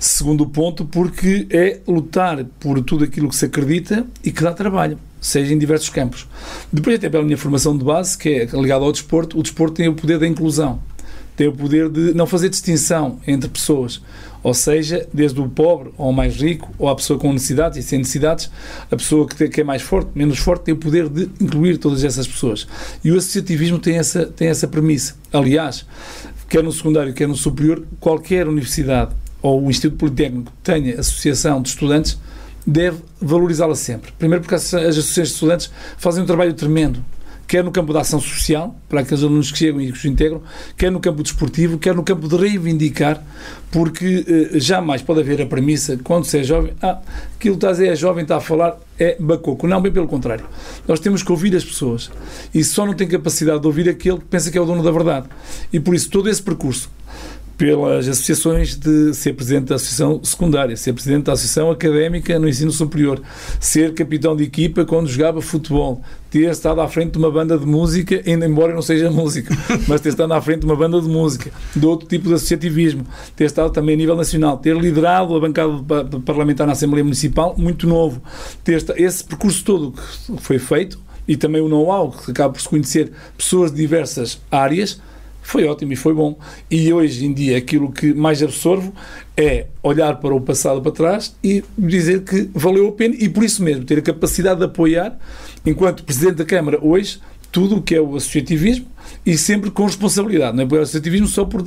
[0.00, 4.98] Segundo ponto, porque é lutar por tudo aquilo que se acredita e que dá trabalho,
[5.20, 6.26] seja em diversos campos.
[6.72, 9.88] Depois, até pela minha formação de base, que é ligada ao desporto, o desporto tem
[9.88, 10.80] o poder da inclusão
[11.38, 14.02] tem o poder de não fazer distinção entre pessoas.
[14.42, 18.00] Ou seja, desde o pobre ao mais rico, ou a pessoa com necessidades e sem
[18.00, 18.50] necessidades,
[18.90, 22.26] a pessoa que, é mais forte, menos forte, tem o poder de incluir todas essas
[22.26, 22.66] pessoas.
[23.04, 25.14] E o associativismo tem essa, tem essa premissa.
[25.32, 25.86] Aliás,
[26.48, 31.68] quer no secundário, quer no superior, qualquer universidade ou o Instituto Politécnico tenha associação de
[31.68, 32.18] estudantes
[32.66, 34.12] deve valorizá-la sempre.
[34.18, 37.02] Primeiro porque as associações de estudantes fazem um trabalho tremendo
[37.48, 40.42] quer no campo da ação social, para aqueles alunos que chegam e que se integram,
[40.76, 43.24] quer no campo desportivo, quer no campo de reivindicar,
[43.70, 46.98] porque eh, jamais pode haver a premissa, quando se é jovem, ah,
[47.34, 49.66] aquilo que estás é jovem, está a falar, é bacoco.
[49.66, 50.44] Não, bem pelo contrário.
[50.86, 52.10] Nós temos que ouvir as pessoas.
[52.52, 54.90] E só não tem capacidade de ouvir aquele que pensa que é o dono da
[54.90, 55.26] verdade.
[55.72, 56.90] E por isso, todo esse percurso
[57.58, 62.70] pelas associações de ser presidente da associação secundária, ser presidente da associação académica no ensino
[62.70, 63.20] superior,
[63.58, 67.66] ser capitão de equipa quando jogava futebol, ter estado à frente de uma banda de
[67.66, 69.52] música, ainda embora não seja músico,
[69.88, 73.04] mas ter estado à frente de uma banda de música, de outro tipo de associativismo,
[73.34, 75.72] ter estado também a nível nacional, ter liderado a bancada
[76.24, 78.22] parlamentar na Assembleia Municipal, muito novo,
[78.62, 82.68] ter esse percurso todo que foi feito e também o know-how que acaba por se
[82.68, 85.00] conhecer pessoas de diversas áreas
[85.48, 86.38] foi ótimo e foi bom.
[86.70, 88.92] E hoje em dia aquilo que mais absorvo
[89.34, 93.42] é olhar para o passado para trás e dizer que valeu a pena e por
[93.42, 95.18] isso mesmo ter a capacidade de apoiar,
[95.64, 97.18] enquanto Presidente da Câmara hoje,
[97.50, 98.88] tudo o que é o associativismo
[99.24, 100.54] e sempre com responsabilidade.
[100.54, 101.64] Não é o associativismo só, por,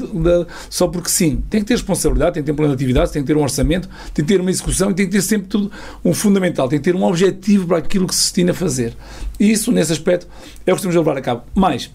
[0.70, 1.44] só porque sim.
[1.50, 3.42] Tem que ter responsabilidade, tem que ter um plano de atividades, tem que ter um
[3.42, 5.72] orçamento, tem que ter uma execução e tem que ter sempre tudo
[6.06, 8.94] um fundamental, tem que ter um objetivo para aquilo que se destina a fazer.
[9.40, 10.28] E isso, nesse aspecto,
[10.68, 11.42] é o que estamos a levar a cabo.
[11.56, 11.90] Mais,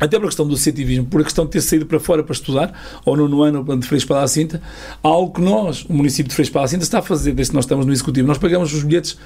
[0.00, 2.72] até pela questão do associativismo, por a questão de ter saído para fora para estudar,
[3.04, 4.60] ou no ano de Freixo para a Cinta,
[5.02, 7.54] algo que nós, o município de Freixo para a Cinta, está a fazer desde que
[7.56, 8.26] nós estamos no Executivo.
[8.26, 9.18] Nós pagamos os bilhetes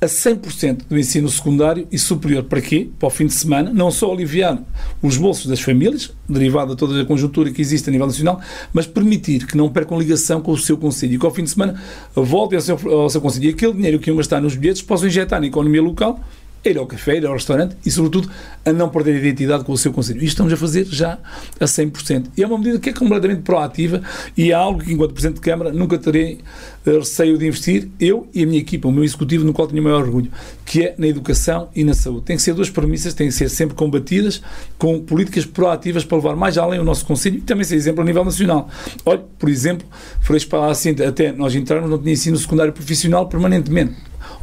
[0.00, 2.42] a 100% do ensino secundário e superior.
[2.44, 2.88] Para quê?
[2.98, 4.62] Para o fim de semana, não só aliviar
[5.02, 8.40] os bolsos das famílias, derivado de toda a conjuntura que existe a nível nacional,
[8.72, 11.50] mas permitir que não percam ligação com o seu conselho e que ao fim de
[11.50, 11.80] semana
[12.14, 13.46] voltem ao seu, ao seu conselho.
[13.46, 16.20] E aquele dinheiro que iam gastar nos bilhetes possam injetar na economia local
[16.64, 18.30] a ir ao café, ir ao restaurante e, sobretudo,
[18.64, 20.18] a não perder a identidade com o seu Conselho.
[20.18, 21.18] Isto estamos a fazer já
[21.60, 22.26] a 100%.
[22.36, 24.02] E é uma medida que é completamente proativa
[24.36, 26.40] e é algo que, enquanto Presidente de Câmara, nunca terei
[26.86, 29.80] eh, receio de investir, eu e a minha equipa, o meu executivo, no qual tenho
[29.80, 30.30] o maior orgulho,
[30.64, 32.22] que é na educação e na saúde.
[32.26, 34.42] Tem que ser duas premissas, têm que ser sempre combatidas
[34.78, 38.04] com políticas proativas para levar mais além o nosso Conselho e também ser exemplo a
[38.04, 38.68] nível nacional.
[39.04, 39.86] Olha, por exemplo,
[40.20, 43.94] Freixo para assim, até nós entrarmos, não tinha ensino secundário profissional permanentemente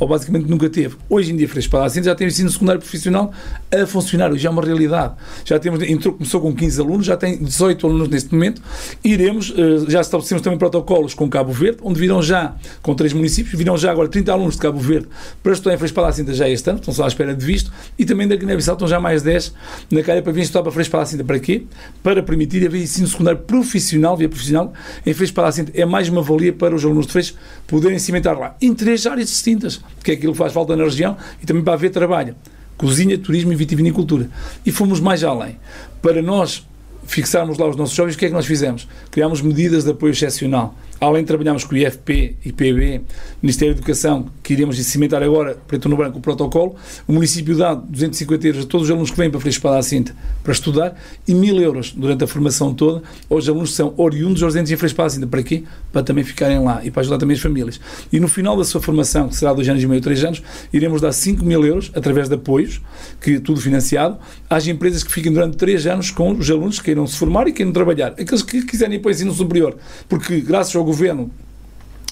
[0.01, 0.95] ou basicamente nunca teve.
[1.07, 3.31] Hoje em dia, Freixo Palacino já tem o ensino secundário profissional
[3.71, 5.13] a funcionar, já é uma realidade.
[5.45, 8.63] Já temos, entrou, começou com 15 alunos, já tem 18 alunos neste momento.
[9.03, 13.55] Iremos, eh, já estabelecemos também protocolos com Cabo Verde, onde virão já, com três municípios,
[13.55, 15.07] virão já agora 30 alunos de Cabo Verde
[15.43, 18.03] para estudar em Freixo Palacino já este ano, estão só à espera de visto, e
[18.03, 19.53] também da Guiné-Bissau estão já mais 10
[19.91, 21.23] na calha para vir estudar para Freixo Palacino.
[21.23, 21.65] Para quê?
[22.01, 24.73] Para permitir haver ensino secundário profissional, via profissional,
[25.05, 25.67] em Freixo Palacino.
[25.75, 27.35] É mais uma valia para os alunos de Freixo
[27.67, 31.45] poderem cimentar lá, em três áreas distintas que é aquilo faz falta na região, e
[31.45, 32.35] também para haver trabalho.
[32.77, 34.29] Cozinha, turismo e vitivinicultura.
[34.65, 35.57] E fomos mais além.
[36.01, 36.65] Para nós
[37.05, 38.87] fixarmos lá os nossos jovens, o que é que nós fizemos?
[39.11, 43.01] Criámos medidas de apoio excepcional além de trabalharmos com o IFP, IPB,
[43.41, 46.75] Ministério da Educação, que iremos cimentar agora, preto no branco, o protocolo,
[47.07, 50.15] o município dá 250 euros a todos os alunos que vêm para Freixo Espada Cinta
[50.43, 50.95] para estudar
[51.27, 54.93] e 1000 euros durante a formação toda aos alunos que são oriundos residentes em Freixo
[54.93, 55.25] Espada Cinta.
[55.25, 55.63] Para quê?
[55.91, 57.81] Para também ficarem lá e para ajudar também as famílias.
[58.13, 61.01] E no final da sua formação, que será dois anos e meio, três anos, iremos
[61.01, 62.79] dar 5 mil euros através de apoios,
[63.19, 67.07] que tudo financiado, às empresas que fiquem durante três anos com os alunos que queiram
[67.07, 68.09] se formar e queiram trabalhar.
[68.09, 69.75] Aqueles que quiserem ir para o ensino superior,
[70.07, 71.31] porque graças ao governo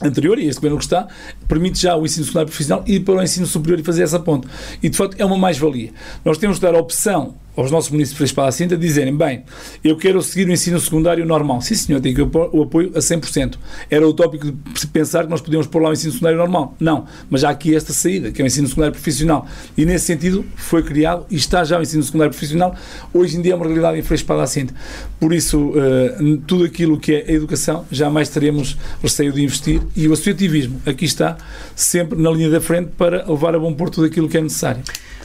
[0.02, 1.08] anterior, e este governo que está,
[1.48, 4.48] permite já o ensino secundário profissional ir para o ensino superior e fazer essa ponte.
[4.82, 5.92] E, de facto, é uma mais-valia.
[6.24, 9.44] Nós temos de dar a opção aos nossos municípios para a Cinta dizerem, bem,
[9.84, 11.62] eu quero seguir o ensino secundário normal.
[11.62, 13.56] Sim, senhor, tem que o apoio a 100%.
[13.90, 14.54] Era utópico
[14.94, 16.76] pensar que nós podíamos pôr lá o ensino secundário normal.
[16.80, 19.46] Não, mas há aqui esta saída, que é o ensino secundário profissional.
[19.78, 22.74] E nesse sentido foi criado e está já o ensino secundário profissional.
[23.14, 24.74] Hoje em dia é uma realidade em Freixo para a Cinta.
[25.20, 30.08] Por isso, uh, tudo aquilo que é a educação, jamais teremos receio de investir e
[30.08, 31.38] o associativismo aqui está
[31.76, 34.82] sempre na linha da frente para levar a bom porto tudo aquilo que é necessário.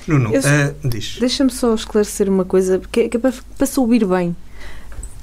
[0.07, 1.19] Nuno, uh, diz.
[1.19, 4.37] Deixa-me só esclarecer uma coisa, porque é para, para subir bem.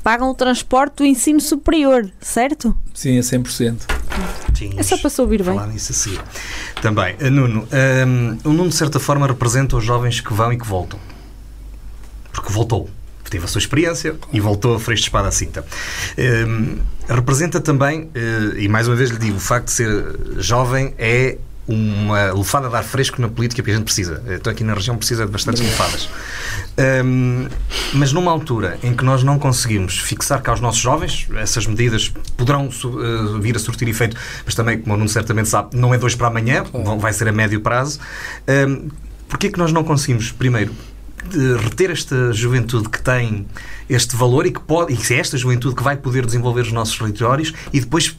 [0.03, 2.75] Pagam o transporte do ensino superior, certo?
[2.93, 3.81] Sim, a 100%.
[4.57, 5.55] Sim, é só para subir bem.
[5.55, 6.17] Falar nisso assim.
[6.81, 10.57] Também, uh, Nuno, um, o Nuno de certa forma representa os jovens que vão e
[10.57, 10.99] que voltam.
[12.31, 12.89] Porque voltou
[13.31, 15.65] teve a sua experiência e voltou a freixo de espada à cinta.
[16.47, 20.93] Um, representa também, uh, e mais uma vez lhe digo, o facto de ser jovem
[20.97, 21.37] é
[21.71, 24.23] uma lufada de ar fresco na política que a gente precisa.
[24.27, 26.09] Estou aqui na região, precisa de bastantes lufadas.
[27.05, 27.47] Um,
[27.93, 32.11] mas numa altura em que nós não conseguimos fixar cá os nossos jovens, essas medidas
[32.37, 35.97] poderão uh, vir a surtir efeito, mas também, como o Nuno certamente sabe, não é
[35.97, 36.99] dois para amanhã, claro.
[36.99, 37.99] vai ser a médio prazo.
[38.47, 38.89] Um,
[39.31, 40.73] Porquê é que nós não conseguimos, primeiro,
[41.63, 43.47] reter esta juventude que tem
[43.89, 46.71] este valor e que pode, e que é esta juventude que vai poder desenvolver os
[46.73, 48.17] nossos territórios e depois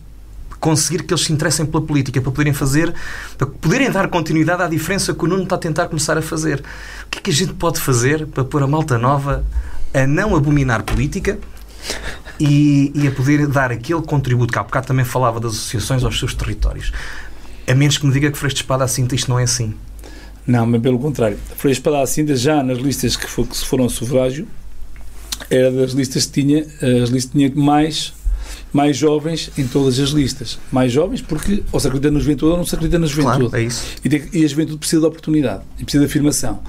[0.63, 2.95] conseguir que eles se interessem pela política, para poderem fazer,
[3.37, 6.61] para poderem dar continuidade à diferença que o Nuno está a tentar começar a fazer.
[7.05, 9.45] O que é que a gente pode fazer para pôr a malta nova
[9.93, 11.37] a não abominar política
[12.39, 16.17] e, e a poder dar aquele contributo que há bocado também falava das associações aos
[16.17, 16.93] seus territórios?
[17.67, 19.75] A menos que me diga que Freixo de Espada assim, isto não é assim.
[20.47, 21.39] Não, mas pelo contrário.
[21.57, 24.47] Freixo de Espada assim, já nas listas que, for, que se foram sufrágio,
[25.51, 26.65] era das listas que tinha,
[27.03, 28.13] as listas tinha mais
[28.73, 30.59] mais jovens em todas as listas.
[30.71, 33.51] Mais jovens porque ou se acredita na juventude ou não se acredita na juventude.
[33.51, 33.85] Claro, é isso.
[34.05, 36.61] E, e, a juventude precisa de oportunidade e precisa de afirmação.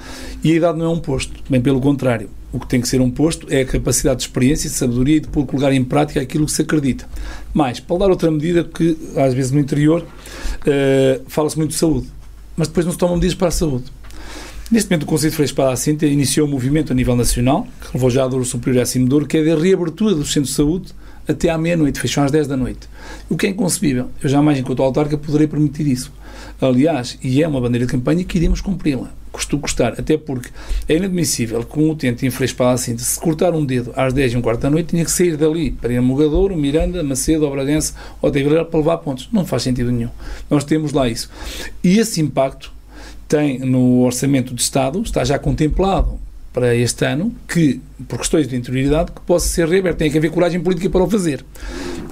[0.42, 2.28] E a idade não é um posto, bem pelo contrário.
[2.52, 5.20] O que tem que ser um posto é a capacidade de experiência, de sabedoria e
[5.20, 7.08] de pôr colocar em prática aquilo que se acredita.
[7.52, 12.06] Mas, para dar outra medida, que às vezes no interior uh, fala-se muito de saúde,
[12.56, 13.86] mas depois não se tomam medidas para a saúde.
[14.70, 17.88] Neste momento, o Conselho de Freixo a Cinta iniciou um movimento a nível nacional, que
[17.92, 20.50] levou já a Douro Superior e a Cima Douro, que é de reabertura dos centros
[20.50, 20.94] de saúde
[21.26, 22.88] até à meia-noite, fecham às 10 da noite.
[23.28, 24.10] O que é inconcebível.
[24.22, 26.12] Eu jamais, enquanto autarca, poderei permitir isso.
[26.60, 29.10] Aliás, e é uma bandeira de campanha que iremos cumpri-la.
[29.32, 30.50] Custou custar, até porque
[30.88, 34.34] é inadmissível que um utente em Freixo para assim, se cortar um dedo às 10
[34.34, 37.50] e um quarto da noite, tinha que sair dali para ir a Mogadouro, Miranda, Macedo,
[37.50, 39.28] Bragança ou Tigreira para levar pontos.
[39.32, 40.10] Não faz sentido nenhum.
[40.48, 41.28] Nós temos lá isso.
[41.82, 42.72] E esse impacto
[43.26, 46.20] tem no Orçamento de Estado, está já contemplado
[46.54, 49.98] para este ano que, por questões de interioridade, que possa ser reaberto.
[49.98, 51.44] Tem que haver coragem política para o fazer.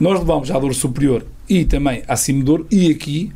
[0.00, 3.32] Nós levamos à dor superior e também à Cimedor e aqui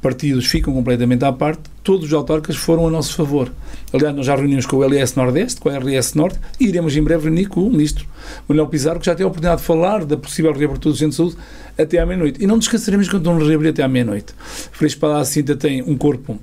[0.00, 3.50] partidos ficam completamente à parte, todos os autarcas foram a nosso favor.
[3.90, 7.02] Aliás, nós já reunimos com o LS Nordeste, com a RS Norte, e iremos em
[7.02, 8.06] breve reunir com o Ministro
[8.46, 11.16] Manuel Pizarro, que já tem a oportunidade de falar da possível reabertura do Centro de
[11.16, 11.36] Saúde
[11.78, 12.44] até à meia-noite.
[12.44, 14.34] E não descansaremos quando vamos reabrir até à meia-noite.
[14.72, 16.38] Freixo Palácio Cinta tem um corpo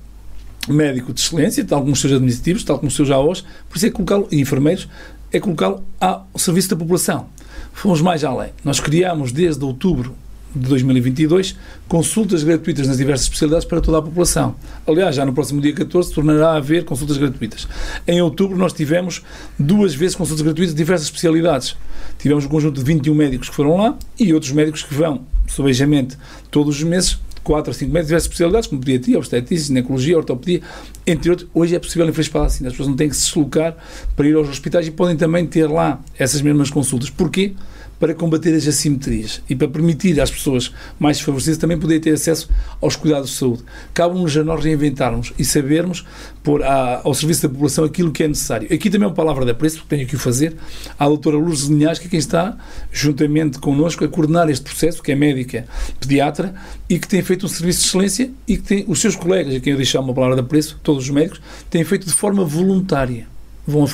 [0.67, 3.85] médico de excelência, tal como os seus administrativos, tal como os seus AOs, por isso
[3.87, 4.87] é colocá-lo, e enfermeiros,
[5.31, 7.27] é colocá-lo ao serviço da população.
[7.73, 8.51] Fomos mais além.
[8.63, 10.15] Nós criámos desde outubro
[10.55, 11.55] de 2022
[11.87, 14.55] consultas gratuitas nas diversas especialidades para toda a população.
[14.85, 17.67] Aliás, já no próximo dia 14 tornará a haver consultas gratuitas.
[18.05, 19.23] Em outubro nós tivemos
[19.57, 21.75] duas vezes consultas gratuitas de diversas especialidades.
[22.17, 26.17] Tivemos um conjunto de 21 médicos que foram lá e outros médicos que vão, subejamente,
[26.49, 30.61] todos os meses 4 a 5 médicos, diversas especialidades, como pediatria, obstetrícia, ginecologia, ortopedia,
[31.05, 31.49] entre outros.
[31.53, 33.75] Hoje é possível em Freixo assim, as pessoas não têm que se deslocar
[34.15, 37.09] para ir aos hospitais e podem também ter lá essas mesmas consultas.
[37.09, 37.53] Porquê?
[38.01, 42.49] Para combater as assimetrias e para permitir às pessoas mais desfavorecidas também poderem ter acesso
[42.81, 43.63] aos cuidados de saúde.
[43.93, 46.03] Cabe-nos a nós reinventarmos e sabermos
[46.43, 48.67] pôr ao serviço da população aquilo que é necessário.
[48.73, 50.57] Aqui também é uma palavra de apreço, que tenho que o fazer,
[50.97, 52.57] à doutora Lourdes Linhares, que é quem está,
[52.91, 55.67] juntamente connosco, a coordenar este processo, que é médica
[55.99, 56.55] pediatra
[56.89, 59.59] e que tem feito um serviço de excelência e que tem os seus colegas, a
[59.59, 63.27] quem eu deixar uma palavra de apreço, todos os médicos, têm feito de forma voluntária
[63.71, 63.87] vão a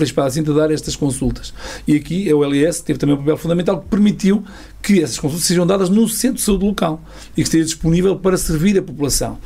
[0.51, 1.53] a dar estas consultas.
[1.87, 4.43] E aqui a OLS teve também um papel fundamental que permitiu
[4.81, 8.37] que essas consultas sejam dadas no centro de saúde local e que esteja disponível para
[8.37, 9.37] servir a população.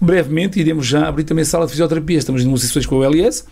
[0.00, 2.18] Brevemente iremos já abrir também a sala de fisioterapia.
[2.18, 3.44] Estamos em negociações com o LS.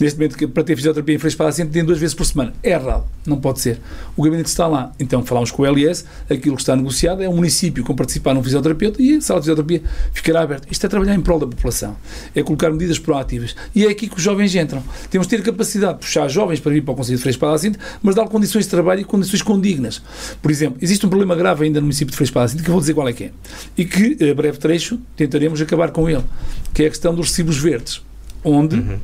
[0.00, 2.52] Neste momento, para ter fisioterapia em Freixo para a tem duas vezes por semana.
[2.62, 3.78] É errado, não pode ser.
[4.16, 4.92] O gabinete está lá.
[4.98, 8.42] Então falamos com o LS, aquilo que está negociado é o município com participar num
[8.42, 9.82] fisioterapeuta e a sala de fisioterapia
[10.12, 10.66] ficará aberta.
[10.70, 11.96] Isto é trabalhar em prol da população,
[12.34, 13.54] é colocar medidas proativas.
[13.74, 14.82] E é aqui que os jovens entram.
[15.10, 17.60] Temos de ter capacidade de puxar jovens para vir para o Conselho de Freixo a
[18.02, 20.02] mas dar condições de trabalho e condições condignas.
[20.40, 22.80] Por exemplo, existe um problema grave ainda no município de Freixo a que eu vou
[22.80, 23.30] dizer qual é que é.
[23.76, 26.24] E que, a breve trecho, tentaremos acabar com ele,
[26.72, 28.02] que é a questão dos recibos verdes,
[28.44, 29.00] onde uhum.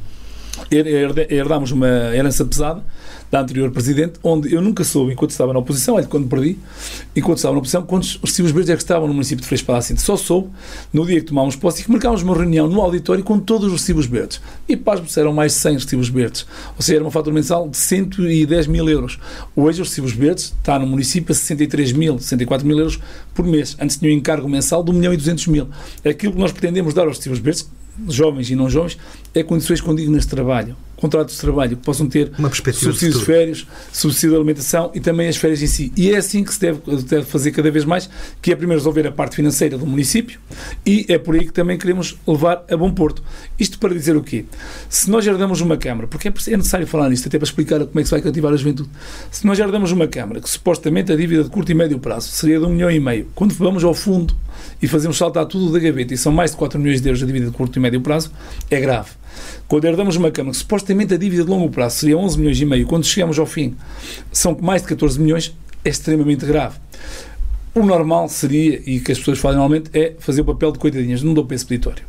[1.28, 2.82] herdámos uma herança pesada
[3.30, 6.58] da anterior presidente, onde eu nunca soube, enquanto estava na oposição, olha, quando perdi,
[7.14, 10.00] enquanto estava na oposição, quantos recibos verdes é que estavam no município de Freixo Palacinte.
[10.00, 10.50] Só soube
[10.92, 13.80] no dia que tomámos posse e que marcámos uma reunião no auditório com todos os
[13.80, 14.40] recibos verdes.
[14.68, 16.46] E, pasmo, eram mais de 100 recibos verdes.
[16.76, 19.18] Ou seja, era uma fatura mensal de 110 mil euros.
[19.54, 22.98] Hoje, os recibos verdes está no município a 63 mil, 64 mil euros
[23.34, 23.76] por mês.
[23.80, 25.68] Antes tinha um encargo mensal de 1 milhão e 200 mil.
[26.04, 27.68] Aquilo que nós pretendemos dar aos recibos verdes,
[28.08, 28.98] jovens e não jovens,
[29.34, 32.32] é condições condignas de trabalho contratos de trabalho que possam ter
[32.72, 35.92] subsídios de férias, subsídio de alimentação e também as férias em si.
[35.96, 38.08] E é assim que se deve, deve, fazer cada vez mais,
[38.40, 40.40] que é primeiro resolver a parte financeira do município
[40.84, 43.22] e é por aí que também queremos levar a bom porto.
[43.58, 44.44] Isto para dizer o quê?
[44.88, 48.00] Se nós herdamos uma Câmara, porque é, é necessário falar nisto, até para explicar como
[48.00, 48.88] é que se vai cativar a juventude,
[49.30, 52.58] se nós herdamos uma Câmara que supostamente a dívida de curto e médio prazo seria
[52.58, 54.34] de um milhão e meio, quando vamos ao fundo
[54.80, 57.26] e fazemos saltar tudo da gaveta e são mais de 4 milhões de euros a
[57.26, 58.30] dívida de curto e médio prazo,
[58.70, 59.10] é grave.
[59.68, 62.86] Quando herdamos uma Câmara supostamente a dívida de longo prazo seria 11 milhões e meio,
[62.86, 63.76] quando chegamos ao fim
[64.32, 66.78] são mais de 14 milhões, é extremamente grave.
[67.74, 71.22] O normal seria, e que as pessoas fazem normalmente, é fazer o papel de coitadinhas,
[71.22, 72.02] não dou para esse peditório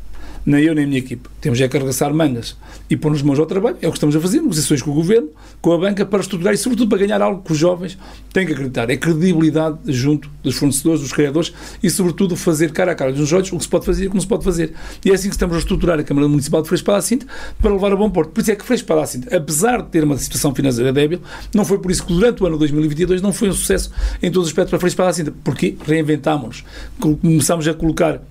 [0.47, 1.27] nem eu nem a minha equipe.
[1.41, 2.55] Temos é que arregaçar mangas
[2.89, 3.75] e pôr-nos mãos ao trabalho.
[3.81, 5.27] É o que estamos a fazer, negociações com o Governo,
[5.61, 7.97] com a banca, para estruturar e, sobretudo, para ganhar algo que os jovens
[8.31, 8.89] têm que acreditar.
[8.89, 13.51] É credibilidade junto dos fornecedores, dos criadores e, sobretudo, fazer cara a cara dos olhos
[13.51, 14.73] o que se pode fazer e o que não se pode fazer.
[15.03, 17.27] E é assim que estamos a estruturar a Câmara Municipal de Freixo Palacinte
[17.61, 18.29] para levar a bom porto.
[18.29, 21.19] Por isso é que Freixo Palacinte, apesar de ter uma situação financeira débil,
[21.53, 23.91] não foi por isso que durante o ano 2022 não foi um sucesso
[24.23, 26.63] em todos os aspectos para Freixo Palacinte, porque reinventámos,
[27.01, 28.21] começámos a colocar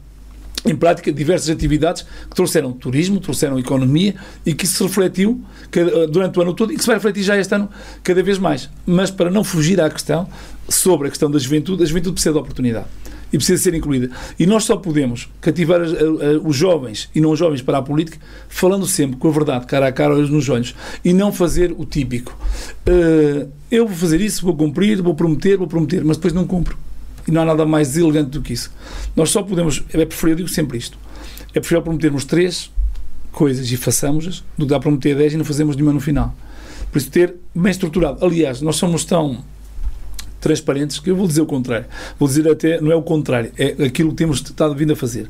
[0.64, 4.14] em prática diversas atividades que trouxeram turismo, trouxeram economia
[4.44, 5.44] e que se refletiu
[6.10, 7.68] durante o ano todo e que se vai refletir já este ano
[8.02, 8.68] cada vez mais.
[8.84, 10.28] Mas para não fugir à questão
[10.68, 12.86] sobre a questão da juventude, a juventude precisa de oportunidade
[13.32, 14.10] e precisa ser incluída.
[14.38, 15.80] E nós só podemos cativar
[16.42, 19.86] os jovens e não os jovens para a política falando sempre com a verdade, cara
[19.86, 22.36] a cara, olhos nos olhos, e não fazer o típico.
[23.70, 26.76] Eu vou fazer isso, vou cumprir, vou prometer, vou prometer, mas depois não cumpro
[27.26, 28.70] e não há nada mais deselegante do que isso.
[29.14, 30.98] Nós só podemos, é preferível, eu digo sempre isto,
[31.50, 32.70] é preferível prometermos três
[33.32, 36.34] coisas e façamos-as do que dar prometer dez e não fazemos nenhuma no final.
[36.90, 38.24] Por isso, ter bem estruturado.
[38.24, 39.44] Aliás, nós somos tão
[40.40, 41.86] transparentes que eu vou dizer o contrário.
[42.18, 45.28] Vou dizer até, não é o contrário, é aquilo que temos estado vindo a fazer.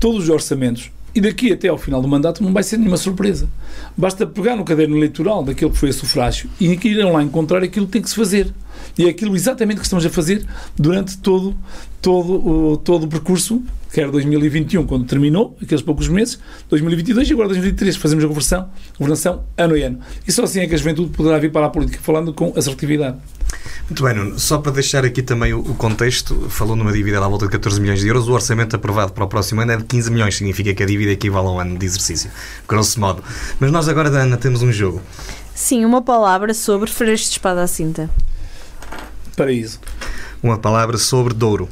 [0.00, 3.48] Todos os orçamentos, e daqui até ao final do mandato não vai ser nenhuma surpresa.
[3.96, 7.86] Basta pegar no caderno eleitoral daquele que foi a sufrágio e irão lá encontrar aquilo
[7.86, 8.52] que tem que se fazer.
[8.98, 10.44] E é aquilo exatamente que estamos a fazer
[10.76, 11.54] durante todo,
[12.02, 13.62] todo, todo o percurso,
[13.94, 19.44] quer 2021, quando terminou, aqueles poucos meses, 2022 e agora 2023, fazemos a governação, governação
[19.56, 20.00] ano a ano.
[20.26, 23.18] E só assim é que a juventude poderá vir para a política, falando com assertividade.
[23.88, 24.36] Muito bem, Nuno.
[24.36, 28.00] Só para deixar aqui também o, contexto, falou numa dívida à volta de 14 milhões
[28.00, 30.82] de euros, o orçamento aprovado para o próximo ano é de 15 milhões, significa que
[30.82, 32.28] a dívida equivale a um ano de exercício,
[32.68, 33.22] grosso modo.
[33.60, 35.00] Mas nós agora, Ana, temos um jogo.
[35.54, 38.10] Sim, uma palavra sobre freixo de espada à cinta.
[39.36, 39.78] Paraíso.
[40.42, 41.68] Uma palavra sobre Douro.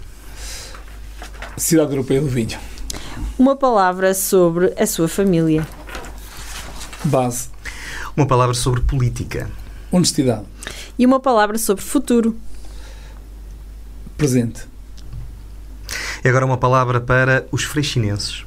[1.57, 2.59] Cidade Europeia do Vinho.
[3.38, 5.66] Uma palavra sobre a sua família.
[7.05, 7.48] Base.
[8.16, 9.50] Uma palavra sobre política.
[9.90, 10.44] Honestidade.
[10.98, 12.36] E uma palavra sobre futuro.
[14.16, 14.62] Presente.
[16.24, 18.44] E agora uma palavra para os freixinenses.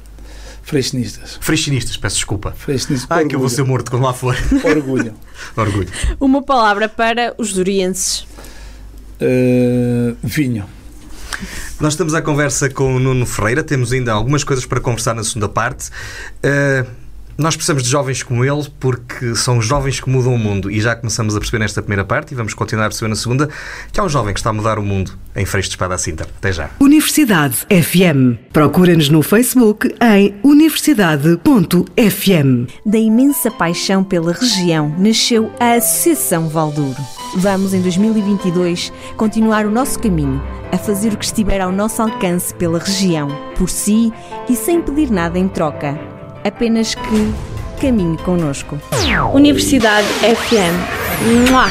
[0.62, 1.38] Freixenistas.
[1.40, 2.52] Freixinistas, peço desculpa.
[2.52, 3.08] Freixenistas.
[3.08, 4.36] Ai, que eu vou ser morto quando lá for.
[4.64, 5.14] Orgulho.
[5.56, 5.88] Orgulho.
[6.18, 8.26] Uma palavra para os durienses.
[9.20, 10.66] Uh, vinho.
[11.80, 15.22] Nós estamos à conversa com o Nuno Ferreira, temos ainda algumas coisas para conversar na
[15.22, 15.90] segunda parte.
[16.38, 17.05] Uh,
[17.38, 20.80] nós precisamos de jovens como ele porque são os jovens que mudam o mundo e
[20.80, 23.48] já começamos a perceber nesta primeira parte e vamos continuar a perceber na segunda
[23.92, 25.98] que há um jovem que está a mudar o mundo em Freixo de Espada à
[25.98, 26.24] Cinta.
[26.24, 26.70] Até já.
[26.80, 28.38] Universidade FM.
[28.52, 32.66] Procura-nos no Facebook em universidade.fm.
[32.84, 36.96] Da imensa paixão pela região nasceu a Associação Valdouro.
[37.36, 42.54] Vamos, em 2022, continuar o nosso caminho, a fazer o que estiver ao nosso alcance
[42.54, 44.12] pela região, por si
[44.48, 46.15] e sem pedir nada em troca.
[46.46, 47.34] Apenas que
[47.80, 48.78] caminhe connosco.
[49.34, 51.50] Universidade FM.
[51.50, 51.68] Mua!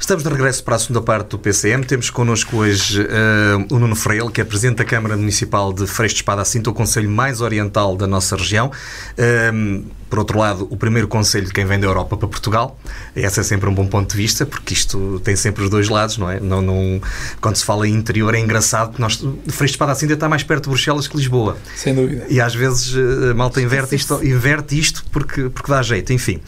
[0.00, 1.84] Estamos de regresso para a segunda parte do PCM.
[1.84, 6.16] Temos connosco hoje uh, o Nuno Freire, que é Presidente da Câmara Municipal de Freixo
[6.16, 8.72] de Espada Cinta, o Conselho mais oriental da nossa região.
[9.16, 9.84] Uh,
[10.14, 12.78] por outro lado, o primeiro conselho de quem vem da Europa para Portugal.
[13.16, 16.18] Esse é sempre um bom ponto de vista, porque isto tem sempre os dois lados,
[16.18, 16.38] não é?
[16.38, 17.00] Não, não,
[17.40, 20.64] quando se fala em interior é engraçado que nós, Freixo de Cinta está mais perto
[20.64, 21.56] de Bruxelas que Lisboa.
[21.74, 22.26] Sem dúvida.
[22.28, 26.12] E às vezes eh, a malta inverte isto, inverte isto porque, porque dá jeito.
[26.12, 26.40] Enfim,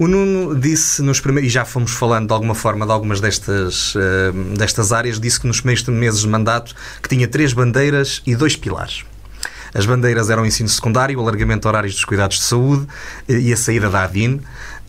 [0.00, 3.94] o Nuno disse nos primeiros, e já fomos falando de alguma forma de algumas destas,
[3.94, 8.34] uh, destas áreas, disse que nos primeiros meses de mandato que tinha três bandeiras e
[8.34, 9.04] dois pilares.
[9.74, 12.86] As bandeiras eram o ensino secundário, o alargamento de horários dos cuidados de saúde
[13.28, 14.40] eh, e a saída da ADIN.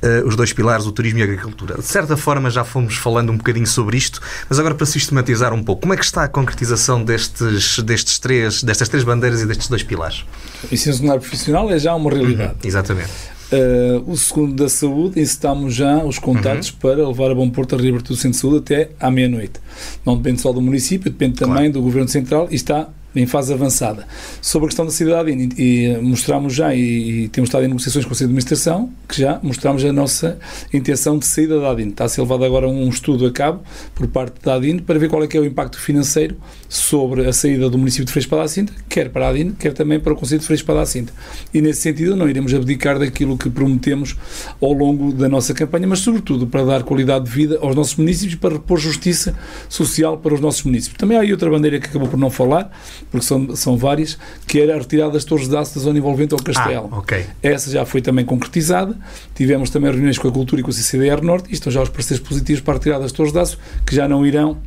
[0.03, 1.75] Uh, os dois pilares, o turismo e a agricultura.
[1.75, 4.19] De certa forma já fomos falando um bocadinho sobre isto,
[4.49, 8.61] mas agora para sistematizar um pouco, como é que está a concretização destes, destes três,
[8.63, 10.25] destas três bandeiras e destes dois pilares?
[10.69, 12.51] O ensino secundário profissional é já uma realidade.
[12.51, 13.11] Uhum, exatamente.
[13.53, 16.75] Uh, o segundo da saúde, incitamos já os contatos uhum.
[16.81, 19.61] para levar a bom porto a reabertura do centro de saúde até à meia-noite.
[20.05, 21.71] Não depende só do município, depende também claro.
[21.71, 24.07] do Governo Central e está em fase avançada.
[24.41, 28.05] Sobre a questão da cidade, e, e mostramos já, e, e, temos estado em negociações
[28.05, 30.37] com o Conselho de Administração, que já mostramos a nossa
[30.73, 31.89] intenção de saída da ADIN.
[31.89, 33.61] Está a ser levado agora um estudo a cabo
[33.93, 36.35] por parte da ADIN para ver qual é que é o impacto financeiro
[36.67, 39.73] sobre a saída do município de Freixo para a Cinta, quer para a ADIN, quer
[39.73, 41.13] também para o Conselho de Freixo para a Cinta.
[41.53, 44.15] E nesse sentido não iremos abdicar daquilo que prometemos
[44.61, 48.33] ao longo da nossa campanha, mas sobretudo para dar qualidade de vida aos nossos municípios
[48.33, 49.37] e para repor justiça
[49.69, 50.97] social para os nossos municípios.
[50.97, 52.71] Também há aí outra bandeira que acabou por não falar,
[53.11, 56.33] porque são, são várias, que era a retirada das torres de aço da zona envolvente
[56.33, 56.89] ao castelo.
[56.91, 57.25] Ah, okay.
[57.41, 58.97] Essa já foi também concretizada.
[59.35, 61.89] Tivemos também reuniões com a Cultura e com a CCDR Norte e estão já os
[61.89, 64.57] parceiros positivos para a retirada das torres de aço, que já não irão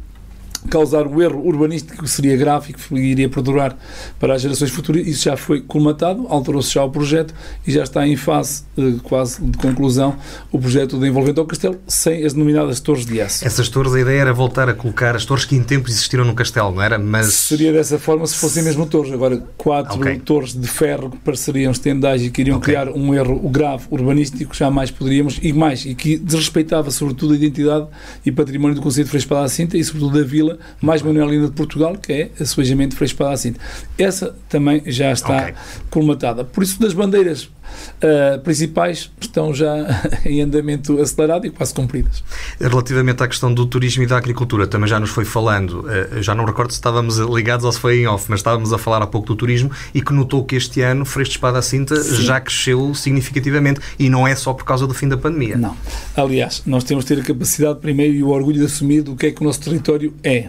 [0.66, 3.76] causar o erro urbanístico que seria gráfico que iria perdurar
[4.18, 5.06] para as gerações futuras.
[5.06, 7.34] Isso já foi colmatado, alterou-se já o projeto
[7.66, 10.16] e já está em fase eh, quase de conclusão
[10.50, 13.46] o projeto de envolvimento ao castelo, sem as denominadas torres de aço.
[13.46, 16.34] Essas torres, a ideia era voltar a colocar as torres que em tempo existiram no
[16.34, 16.98] castelo, não era?
[16.98, 17.34] Mas...
[17.34, 19.12] Seria dessa forma se fossem mesmo torres.
[19.12, 20.18] Agora, quatro okay.
[20.18, 22.74] torres de ferro que pareceriam estendais e que iriam okay.
[22.74, 27.86] criar um erro grave urbanístico, jamais poderíamos, e mais, e que desrespeitava sobretudo a identidade
[28.24, 31.46] e património do Conselho de Freixo para a Cinta e sobretudo da vila mais Manuelina
[31.46, 33.60] de Portugal, que é assuejamento de Freixo Cinta.
[33.98, 35.54] Essa também já está okay.
[35.90, 36.44] colmatada.
[36.44, 37.48] Por isso, das bandeiras
[37.96, 39.76] uh, principais estão já
[40.24, 42.22] em andamento acelerado e quase cumpridas.
[42.60, 46.34] Relativamente à questão do turismo e da agricultura, também já nos foi falando, uh, já
[46.34, 49.06] não recordo se estávamos ligados ou se foi em off, mas estávamos a falar há
[49.06, 52.22] pouco do turismo e que notou que este ano Freixo de Espada à Cinta Sim.
[52.22, 55.56] já cresceu significativamente e não é só por causa do fim da pandemia.
[55.56, 55.76] Não.
[56.16, 59.26] Aliás, nós temos de ter a capacidade primeiro e o orgulho de assumir do que
[59.26, 60.45] é que o nosso território é.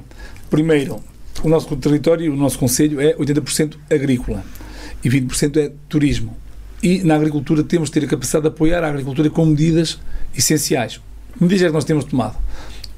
[0.49, 1.03] Primeiro,
[1.43, 4.43] o nosso território, o nosso conselho é 80% agrícola
[5.03, 6.35] e 20% é turismo.
[6.81, 9.99] E na agricultura temos de ter a capacidade de apoiar a agricultura com medidas
[10.35, 11.01] essenciais.
[11.39, 12.37] Medidas é que nós temos tomado.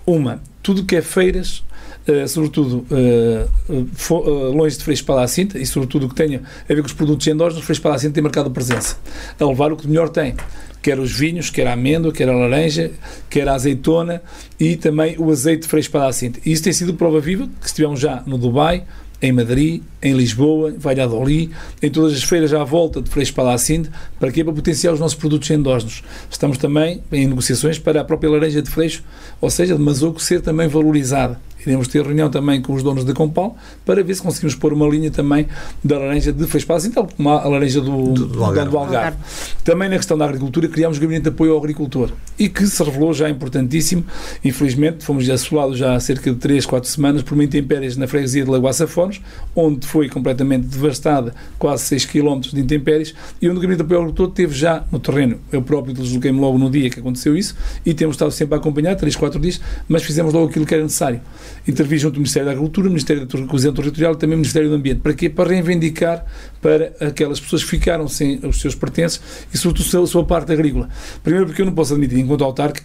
[0.06, 1.64] Uma, tudo que é feiras,
[2.10, 6.82] Uh, sobretudo uh, uh, longe de Freixo Cinta e sobretudo o que tenha a ver
[6.82, 8.98] com os produtos endógenos, Freixo Cinta tem marcado presença
[9.40, 10.34] a levar o que melhor tem
[10.82, 12.92] quer os vinhos, quer a amêndoa, quer a laranja,
[13.30, 14.22] quer a azeitona
[14.60, 16.40] e também o azeite fresco para a cinta.
[16.46, 18.86] E isso tem sido prova viva, que estivemos já no Dubai,
[19.22, 21.52] em Madrid, em Lisboa, em Valladolid,
[21.82, 24.44] em todas as feiras à volta de Freixo Cinta, para quê?
[24.44, 26.04] Para potenciar os nossos produtos endógenos.
[26.32, 29.04] Estamos também em negociações para a própria laranja de Freixo,
[29.42, 31.40] ou seja, de Mazoco, ser também valorizada.
[31.66, 33.56] Iremos ter reunião também com os donos da Compal
[33.86, 35.48] para ver se conseguimos pôr uma linha também
[35.84, 38.72] da laranja de Freixo Espada, tal como a laranja do, do, do, Algarve.
[38.72, 39.18] do Algarve.
[39.64, 42.82] Também na questão da agricultura, criámos um gabinete de apoio ao agricultor e que se
[42.82, 44.06] revelou já importantíssimo.
[44.44, 48.44] Infelizmente, fomos assolados já há cerca de 3, 4 semanas por uma intempéries na freguesia
[48.44, 49.22] de Lagoa Safones,
[49.56, 54.00] onde foi completamente devastada quase 6 km de intempéries e onde o gabinete de apoio
[54.00, 55.40] ao agricultor teve já no terreno.
[55.52, 57.56] Eu próprio desloquei-me logo no dia que aconteceu isso
[57.86, 60.84] e temos estado sempre a acompanhar, 3, 4 dias, mas fizemos logo aquilo que era
[60.84, 61.20] necessário.
[61.68, 64.76] Intervi junto do Ministério da Agricultura, Ministério da Coesão Territorial e também o Ministério do
[64.76, 65.02] Ambiente.
[65.02, 65.30] Para quê?
[65.30, 66.26] Para reivindicar
[66.62, 69.22] para aquelas pessoas que ficaram sem os seus pertences
[69.54, 70.90] e, sobretudo, a sua parte agrícola.
[71.24, 72.82] Primeiro, porque eu não posso admitir, enquanto autarca,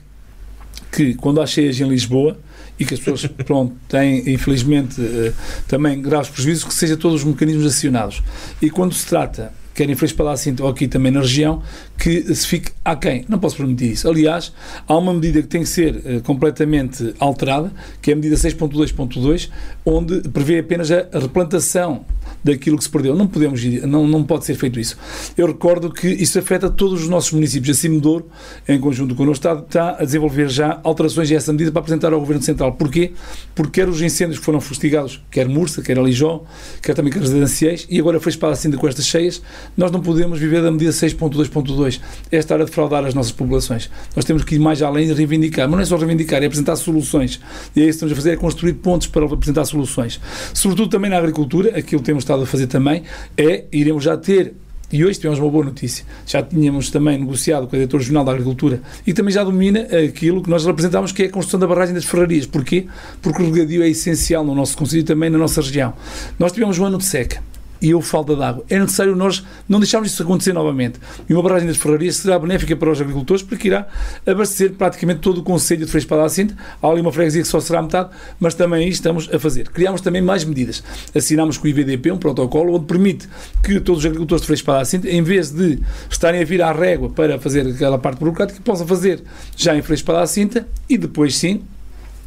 [0.92, 2.38] que quando há cheias em Lisboa
[2.78, 5.32] e que as pessoas pronto, têm, infelizmente, eh,
[5.66, 8.22] também graves prejuízos, que sejam todos os mecanismos acionados.
[8.60, 11.62] E quando se trata quer em Freixo Palacinte ou aqui também na região,
[11.98, 13.24] que se fique aquém.
[13.28, 14.08] Não posso permitir isso.
[14.08, 14.52] Aliás,
[14.86, 19.50] há uma medida que tem que ser uh, completamente alterada, que é a medida 6.2.2,
[19.84, 22.04] onde prevê apenas a replantação
[22.44, 23.16] daquilo que se perdeu.
[23.16, 24.96] Não podemos não, não pode ser feito isso.
[25.36, 27.76] Eu recordo que isso afeta todos os nossos municípios.
[27.76, 28.26] Acima de Ouro,
[28.68, 32.12] em conjunto com o Estado, está a desenvolver já alterações a essa medida para apresentar
[32.12, 32.72] ao Governo Central.
[32.72, 33.12] Porquê?
[33.54, 36.44] Porque quer os incêndios que foram fustigados, quer Mursa, quer Alijó,
[36.82, 39.42] quer também residenciais, e agora foi espada ainda com estas cheias,
[39.76, 42.00] nós não podemos viver da medida 6.2.2.
[42.30, 43.90] É estar a defraudar as nossas populações.
[44.14, 45.68] Nós temos que ir mais além e reivindicar.
[45.68, 47.40] Mas não é só reivindicar, é apresentar soluções.
[47.74, 50.20] E é isso que estamos a fazer, é construir pontos para apresentar soluções.
[50.52, 53.02] Sobretudo também na agricultura, aquilo que temos estado a fazer também,
[53.36, 54.54] é iremos já ter
[54.92, 56.04] e hoje tivemos uma boa notícia.
[56.26, 60.42] Já tínhamos também negociado com o diretor jornal da Agricultura e também já domina aquilo
[60.42, 62.46] que nós representamos, que é a construção da barragem das ferrarias.
[62.46, 62.86] Porquê?
[63.20, 65.94] Porque o regadio é essencial no nosso Conselho e também na nossa região.
[66.38, 67.42] Nós tivemos um ano de seca
[67.84, 68.64] e houve falta de água.
[68.70, 70.98] É necessário nós não deixarmos isso acontecer novamente.
[71.28, 73.86] E uma barragem das ferrarias será benéfica para os agricultores porque irá
[74.26, 76.56] abastecer praticamente todo o Conselho de Freixo para Cinta.
[76.82, 78.08] Há ali uma freguesia que só será metade,
[78.40, 79.68] mas também estamos a fazer.
[79.68, 80.82] Criámos também mais medidas.
[81.14, 83.28] Assinámos com o IVDP um protocolo onde permite
[83.62, 85.78] que todos os agricultores de Freixo para Cinta, em vez de
[86.08, 89.22] estarem a vir à régua para fazer aquela parte burocrática, possam fazer
[89.54, 91.60] já em Freixo Cinta e depois sim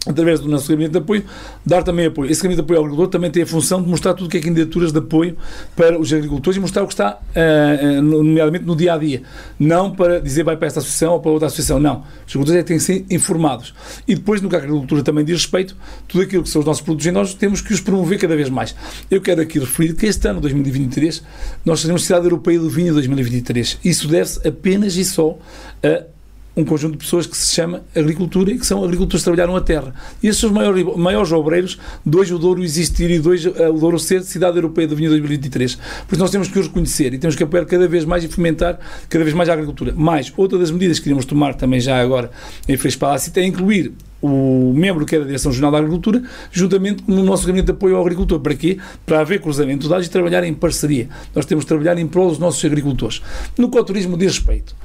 [0.06, 1.24] através do nosso gabinete de apoio,
[1.66, 2.32] dar também apoio.
[2.32, 4.38] Esse gabinete de apoio ao agricultor também tem a função de mostrar tudo o que
[4.38, 5.38] é candidaturas de apoio
[5.76, 9.22] para os agricultores e mostrar o que está, uh, nomeadamente, no dia a dia.
[9.60, 11.80] Não para dizer vai para esta associação ou para outra associação.
[11.80, 12.04] Não.
[12.26, 13.74] Os agricultores é que têm que ser informados.
[14.08, 15.76] E depois, no que a agricultura também diz respeito,
[16.08, 18.50] tudo aquilo que são os nossos produtos e nós temos que os promover cada vez
[18.50, 18.76] mais.
[19.10, 21.24] Eu quero aqui referir que este ano, 2023,
[21.66, 23.80] nós temos Cidade Europeia do Vinho 2023.
[23.84, 25.38] Isso deve-se apenas e só
[25.84, 26.17] a
[26.58, 29.62] um conjunto de pessoas que se chama agricultura e que são agricultores que trabalharam a
[29.62, 29.94] terra.
[30.24, 33.54] E esses são os maiores, maiores obreiros de hoje o Douro existir e de hoje
[33.56, 35.76] eh, o Douro ser cidade europeia vinho 2023.
[35.76, 38.28] Por isso nós temos que os reconhecer e temos que apoiar cada vez mais e
[38.28, 39.94] fomentar cada vez mais a agricultura.
[39.96, 42.32] Mais, outra das medidas que queríamos tomar também já agora
[42.68, 47.04] em Freixo Palácio é incluir o membro que é da Direção Regional da Agricultura, juntamente
[47.04, 48.40] com o nosso gabinete de apoio ao agricultor.
[48.40, 48.80] Para quê?
[49.06, 51.08] Para haver cruzamento de dados e trabalhar em parceria.
[51.36, 53.22] Nós temos de trabalhar em prol dos nossos agricultores.
[53.58, 54.76] No ecoturismo diz respeito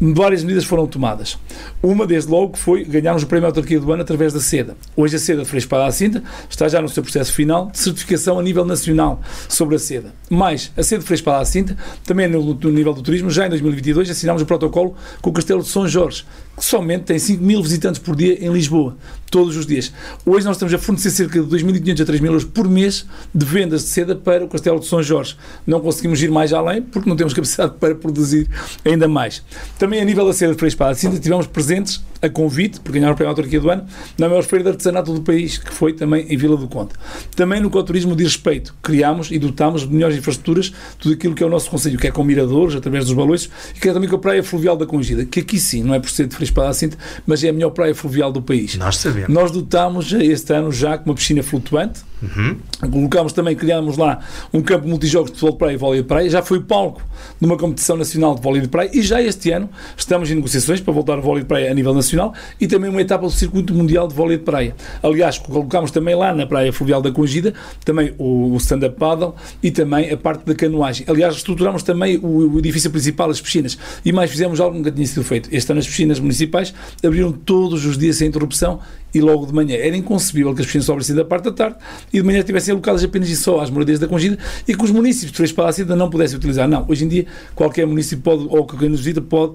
[0.00, 1.38] várias medidas foram tomadas.
[1.82, 4.76] Uma, desde logo, foi ganharmos o Prémio Autarquia do Ano através da SEDA.
[4.96, 7.78] Hoje a SEDA de Freixo para a Cinta está já no seu processo final de
[7.78, 10.14] certificação a nível nacional sobre a SEDA.
[10.30, 13.46] Mais, a SEDA de Freixo para a Cinta, também no, no nível do turismo, já
[13.46, 16.24] em 2022 assinámos o protocolo com o Castelo de São Jorge,
[16.56, 18.96] que somente tem 5 mil visitantes por dia em Lisboa,
[19.30, 19.92] todos os dias.
[20.26, 23.82] Hoje nós estamos a fornecer cerca de 2.500 a 3.000 euros por mês de vendas
[23.82, 25.36] de seda para o Castelo de São Jorge.
[25.66, 28.48] Não conseguimos ir mais além porque não temos capacidade para produzir
[28.84, 29.42] ainda mais.
[29.78, 33.10] Também a nível da seda de Freixo Espada Cinta tivemos presentes a convite, por ganhar
[33.10, 33.86] o prémio Autarquia do Ano,
[34.18, 36.90] na maior feira de artesanato do país, que foi também em Vila do Conde.
[37.34, 41.46] Também no ecoturismo de respeito, criámos e dotámos de melhores infraestruturas tudo aquilo que é
[41.46, 44.16] o nosso Conselho, que é com miradores, através dos balões, e que é também com
[44.16, 46.72] a Praia Fluvial da Congida, que aqui sim, não é por ser de Freixo Espada
[46.72, 46.96] Cinta,
[47.26, 48.76] mas é a melhor praia fluvial do país.
[48.76, 49.30] Nós sabemos.
[49.30, 52.56] Nós dotámos este ano já com uma piscina flutuante, Uhum.
[52.90, 54.20] Colocámos também, criámos lá
[54.52, 56.28] um campo multijogos de futebol de praia e vôlei de praia.
[56.28, 57.02] Já foi palco
[57.40, 60.80] de uma competição nacional de vôlei de praia e já este ano estamos em negociações
[60.80, 63.74] para voltar ao vôlei de praia a nível nacional e também uma etapa do circuito
[63.74, 64.74] mundial de vôlei de praia.
[65.02, 67.54] Aliás, colocámos também lá na praia fluvial da Congida
[67.84, 71.06] também o, stand-up paddle e também a parte da canoagem.
[71.08, 74.92] Aliás, estruturámos também o, o edifício principal, as piscinas e mais fizemos algo que nunca
[74.92, 75.48] tinha sido feito.
[75.52, 78.80] Este ano as piscinas municipais abriram todos os dias sem interrupção
[79.12, 79.76] e logo de manhã.
[79.76, 81.76] Era inconcebível que as piscinas abrissem da parte da tarde
[82.12, 84.90] e de manhã estivessem alocadas apenas e só às moradias da Congida e que os
[84.90, 86.68] municípios de Freixo Palacida não pudessem utilizar.
[86.68, 89.54] Não, hoje em dia qualquer município pode, ou quem nos visita, pode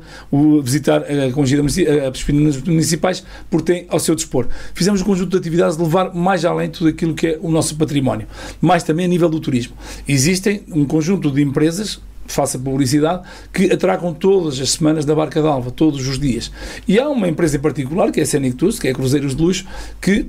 [0.63, 4.47] visitar a Congida, as municipais porque tem ao seu dispor.
[4.73, 7.75] Fizemos um conjunto de atividades de levar mais além tudo aquilo que é o nosso
[7.75, 8.27] património,
[8.61, 9.75] mais também a nível do turismo.
[10.07, 13.23] Existem um conjunto de empresas faça publicidade,
[13.53, 16.51] que atracam todas as semanas da Barca d'Alva, todos os dias.
[16.87, 19.41] E há uma empresa em particular, que é a Scenic Tours, que é Cruzeiros de
[19.41, 19.65] Luxo,
[20.01, 20.23] que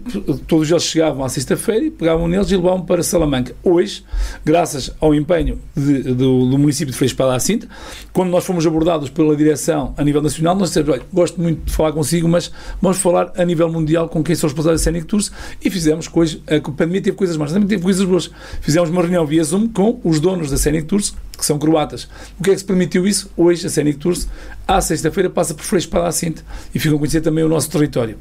[0.46, 3.54] todos eles chegavam à sexta-feira e pegavam neles e levavam para Salamanca.
[3.62, 4.04] Hoje,
[4.44, 7.68] graças ao empenho de, do, do, município de Freixo Cinta,
[8.12, 11.72] quando nós fomos abordados pela direção a nível nacional, nós dissemos, olha, gosto muito de
[11.72, 15.06] falar consigo, mas vamos falar a nível mundial com quem são os responsáveis da Scenic
[15.06, 15.30] Tours
[15.64, 18.30] e fizemos coisas, a pandemia teve coisas más, também teve coisas boas.
[18.60, 22.08] Fizemos uma reunião via Zoom com os donos da Scenic Tours, que são croatas.
[22.38, 23.30] O que é que se permitiu isso?
[23.36, 24.28] Hoje a Scenic Tours,
[24.66, 26.42] à sexta-feira, passa por Freixo Cinta
[26.74, 28.18] e ficam a conhecer também o nosso território.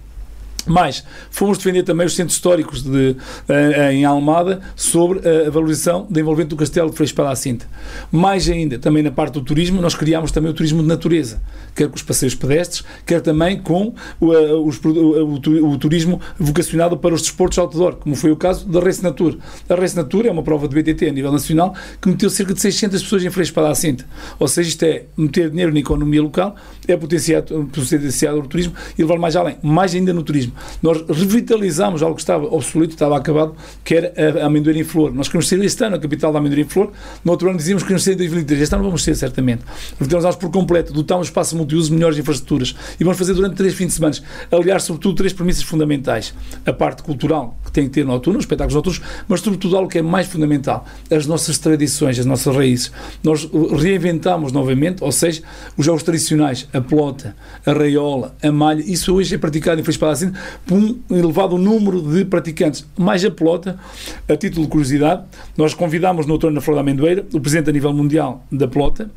[0.65, 3.15] Mas fomos defender também os centros históricos de,
[3.49, 7.67] uh, em Almada sobre a valorização do envolvimento do Castelo de Freixo Cinta.
[8.11, 11.41] Mais ainda, também na parte do turismo, nós criámos também o turismo de natureza,
[11.73, 14.27] quer com os passeios pedestres, quer também com o,
[14.67, 19.03] os, o, o, turismo vocacionado para os desportos outdoor, como foi o caso da Race
[19.03, 19.37] Natur.
[19.69, 22.61] A Race Natur é uma prova de BTT a nível nacional que meteu cerca de
[22.61, 24.05] 600 pessoas em Freixo Cinta.
[24.39, 26.55] Ou seja, isto é meter dinheiro na economia local,
[26.87, 30.53] é potenciar, potenciar o turismo e levar mais além, mais ainda no turismo.
[30.81, 35.13] Nós revitalizámos algo que estava obsoleto, estava acabado, que era a amendoeira em flor.
[35.13, 36.91] Nós queremos ser este ano a capital da amendoeira em flor,
[37.23, 38.61] no outro ano dizíamos que queremos ser em 2023.
[38.61, 39.63] Este ano vamos ser, certamente.
[39.99, 43.93] Revitalizámos por completo, dotámos espaço multiuso, melhores infraestruturas e vamos fazer durante três fins de
[43.93, 44.15] semana.
[44.51, 46.33] Aliás, sobretudo, três premissas fundamentais.
[46.65, 49.89] A parte cultural, que tem que ter no outono, os espetáculos noturnos, mas sobretudo algo
[49.89, 52.91] que é mais fundamental, as nossas tradições, as nossas raízes.
[53.23, 55.41] Nós reinventamos novamente, ou seja,
[55.77, 57.35] os jogos tradicionais, a pelota,
[57.65, 60.33] a raiola, a malha, isso hoje é praticado em Freixo Palacino
[60.65, 62.85] por um elevado número de praticantes.
[62.97, 63.79] Mais a pelota,
[64.27, 65.23] a título de curiosidade,
[65.57, 69.09] nós convidámos no outono na Flor da Amendoeira o presidente a nível mundial da pelota,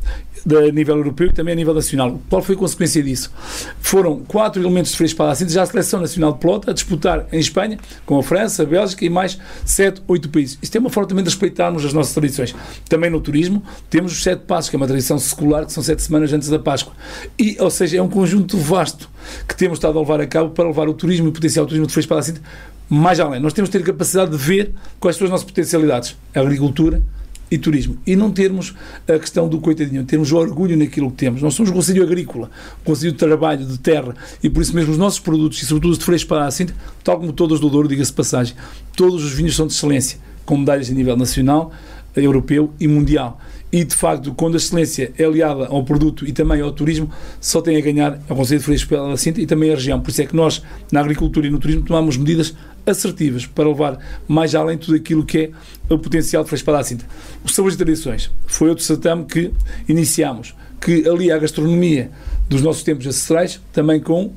[0.46, 2.20] a nível europeu e também a nível nacional.
[2.28, 3.32] Qual foi a consequência disso?
[3.80, 7.38] Foram quatro elementos de Freixo Palacino, já a seleção nacional de pelota, a disputar em
[7.38, 10.58] Espanha, com a França, a Bélgica e mais sete, oito países.
[10.62, 12.54] Isto é uma forma também de respeitarmos as nossas tradições.
[12.88, 16.02] Também no turismo, temos os sete passos, que é uma tradição secular, que são sete
[16.02, 16.92] semanas antes da Páscoa.
[17.38, 19.10] E, ou seja, é um conjunto vasto
[19.46, 21.86] que temos estado a levar a cabo para levar o turismo e o potencial turismo
[21.86, 22.40] de Freixo Palacinte
[22.88, 23.40] mais além.
[23.40, 26.16] Nós temos de ter capacidade de ver quais são as nossas potencialidades.
[26.34, 27.02] Agricultura,
[27.50, 27.96] e turismo.
[28.06, 28.74] E não termos
[29.06, 31.42] a questão do coitadinho, termos orgulho naquilo que temos.
[31.42, 32.50] Nós somos um Conselho Agrícola,
[32.82, 35.92] um Conselho de Trabalho, de Terra, e por isso mesmo os nossos produtos, e sobretudo
[35.92, 38.54] os de Freixo para a Cinta, tal como todos do Douro, diga-se passagem,
[38.96, 41.72] todos os vinhos são de excelência, com medalhas a nível nacional,
[42.16, 43.40] europeu e mundial.
[43.70, 47.10] E de facto, quando a excelência é aliada ao produto e também ao turismo,
[47.40, 50.00] só tem a ganhar ao Conselho de Freixo para a Cinta e também a região.
[50.00, 52.54] Por isso é que nós, na agricultura e no turismo, tomamos medidas
[52.86, 55.52] assertivas para levar mais além tudo aquilo que
[55.90, 57.04] é o potencial de Freixo da Cinta.
[57.44, 59.52] O Sabores e Tradições foi outro certame que
[59.86, 62.10] iniciamos, que alia a gastronomia
[62.48, 64.32] dos nossos tempos ancestrais, também com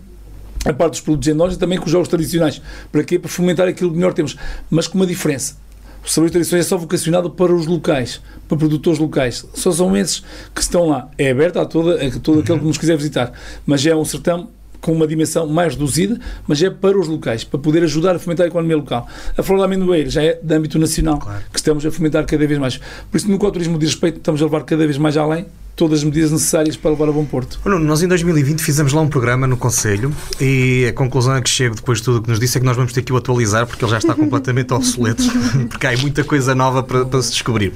[0.66, 2.62] a parte dos produtos endógenos e também com os jogos tradicionais.
[2.92, 3.18] Para quê?
[3.18, 4.36] Para fomentar aquilo que melhor temos.
[4.70, 5.56] Mas com uma diferença.
[6.04, 9.46] O Sabor e Tradições é só vocacionado para os locais, para produtores locais.
[9.54, 10.24] Só são esses
[10.54, 11.10] que estão lá.
[11.18, 13.32] É aberto a, toda, a todo aquele que nos quiser visitar.
[13.66, 14.48] Mas é um certame
[14.82, 18.46] com uma dimensão mais reduzida, mas é para os locais, para poder ajudar a fomentar
[18.46, 19.08] a economia local.
[19.38, 21.44] A Flor da Amendoeira já é de âmbito nacional, claro.
[21.54, 22.78] que estamos a fomentar cada vez mais.
[23.10, 25.46] Por isso, no que ao turismo diz respeito, estamos a levar cada vez mais além
[25.82, 27.60] todas as medidas necessárias para levar a bom porto.
[27.66, 31.50] Nuno, nós em 2020 fizemos lá um programa no Conselho e a conclusão a que
[31.50, 33.18] chego depois de tudo o que nos disse é que nós vamos ter que o
[33.18, 35.24] atualizar porque ele já está completamente obsoleto,
[35.68, 37.74] porque há muita coisa nova para, para se descobrir.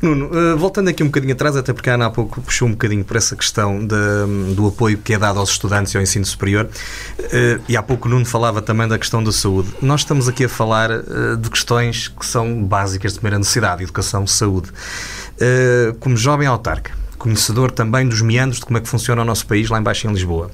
[0.00, 2.70] Nuno, uh, voltando aqui um bocadinho atrás, até porque a Ana há pouco puxou um
[2.70, 6.24] bocadinho por essa questão de, do apoio que é dado aos estudantes e ao ensino
[6.24, 9.68] superior, uh, e há pouco Nuno falava também da questão da saúde.
[9.82, 14.26] Nós estamos aqui a falar uh, de questões que são básicas de primeira necessidade, educação,
[14.26, 14.70] saúde.
[16.00, 19.70] como jovem autarca, conhecedor também dos meandros de como é que funciona o nosso país
[19.70, 20.50] lá embaixo em Lisboa.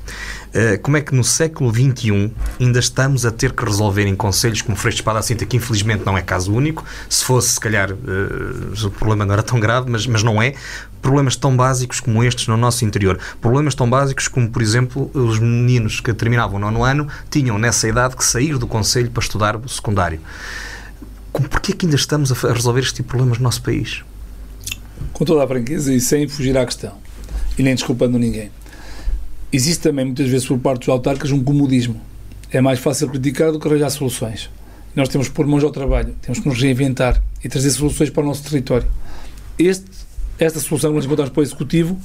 [0.48, 4.60] Uh, como é que no século XXI ainda estamos a ter que resolver em conselhos
[4.60, 7.90] como Freixo de Espada Cinta, que infelizmente não é caso único, se fosse se calhar
[7.90, 10.52] uh, o problema não era tão grave, mas, mas não é,
[11.00, 13.18] problemas tão básicos como estes no nosso interior.
[13.40, 18.14] Problemas tão básicos como, por exemplo, os meninos que terminavam nono ano tinham nessa idade
[18.14, 20.20] que sair do conselho para estudar o secundário.
[21.32, 24.02] Porquê é que ainda estamos a resolver este tipo de problemas no nosso país?
[25.12, 26.92] Com toda a franqueza e sem fugir à questão,
[27.58, 28.50] e nem desculpando ninguém.
[29.52, 32.00] Existe também, muitas vezes, por parte dos autarcas, um comodismo.
[32.50, 34.50] É mais fácil criticar do que arranjar soluções.
[34.94, 38.22] Nós temos que pôr mãos ao trabalho, temos que nos reinventar e trazer soluções para
[38.22, 38.86] o nosso território.
[39.58, 39.86] Este,
[40.38, 41.98] esta solução que nós encontramos para o Executivo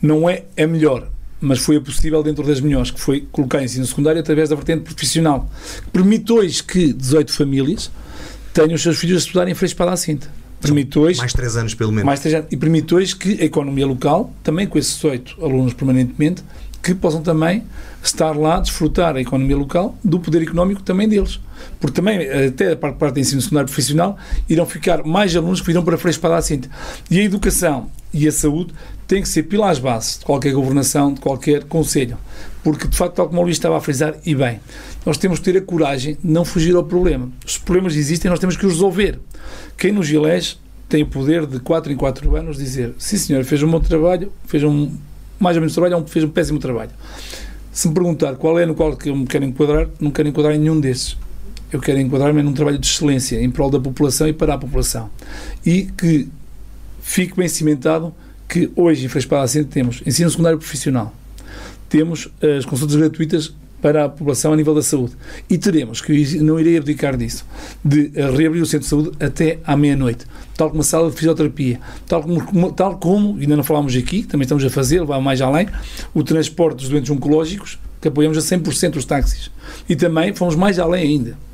[0.00, 1.08] não é a melhor,
[1.40, 4.82] mas foi a possível dentro das melhores, que foi colocar ensino secundário através da vertente
[4.82, 5.50] profissional,
[5.84, 7.90] que permite hoje que 18 famílias
[8.52, 10.30] tenham os seus filhos a estudar em Freixo Cinta
[10.66, 12.04] permite hoje, mais três anos pelo menos.
[12.04, 15.72] Mais três anos, e permite hoje que a economia local, também com esses oito alunos
[15.74, 16.42] permanentemente,
[16.82, 17.64] que possam também
[18.02, 21.40] estar lá, desfrutar a economia local do poder económico também deles.
[21.80, 24.16] Porque também, até a parte, parte do ensino secundário profissional,
[24.48, 26.70] irão ficar mais alunos que virão para Freixo para a Cinta.
[27.10, 28.72] E a educação e a saúde
[29.08, 32.16] têm que ser pilares base de qualquer governação, de qualquer conselho.
[32.62, 34.60] Porque, de facto, tal como o Luís estava a frisar, e bem,
[35.04, 37.28] nós temos que ter a coragem de não fugir ao problema.
[37.44, 39.18] Os problemas existem, nós temos que os resolver.
[39.76, 40.56] Quem nos elege
[40.88, 44.32] tem o poder de 4 em 4 anos dizer sim senhor, fez um bom trabalho,
[44.46, 44.92] fez um
[45.38, 46.90] mais ou menos trabalho, ou fez um péssimo trabalho.
[47.72, 50.54] Se me perguntar qual é no qual que eu me quero enquadrar, não quero enquadrar
[50.54, 51.16] em nenhum desses.
[51.70, 55.10] Eu quero enquadrar-me num trabalho de excelência em prol da população e para a população.
[55.64, 56.28] E que
[57.02, 58.14] fique bem cimentado
[58.48, 61.14] que hoje em Freixo Para temos ensino secundário profissional,
[61.88, 62.28] temos
[62.58, 65.14] as consultas gratuitas para a população a nível da saúde.
[65.48, 67.44] E teremos, que não irei abdicar disso,
[67.84, 70.24] de reabrir o centro de saúde até à meia-noite,
[70.56, 74.44] tal como a sala de fisioterapia, tal como, tal como, ainda não falámos aqui, também
[74.44, 75.68] estamos a fazer, vai mais além,
[76.14, 79.50] o transporte dos doentes oncológicos, que apoiamos a 100% os táxis.
[79.88, 81.46] E também fomos mais além ainda.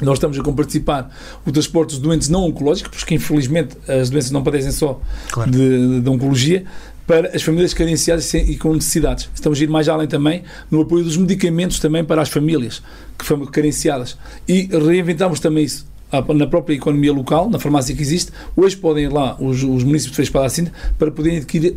[0.00, 1.10] Nós estamos a comparticipar
[1.44, 5.00] o transporte dos doentes não oncológicos, porque infelizmente as doenças não padecem só
[5.30, 5.50] claro.
[5.50, 6.64] de, de oncologia,
[7.08, 9.30] para as famílias carenciadas e com necessidades.
[9.34, 12.82] Estamos a ir mais além também no apoio dos medicamentos também para as famílias
[13.18, 14.18] que foram carenciadas.
[14.46, 15.88] E reinventamos também isso
[16.34, 20.04] na própria economia local, na farmácia que existe, hoje podem ir lá os, os municípios
[20.04, 21.76] de Freixo para a para poderem adquirir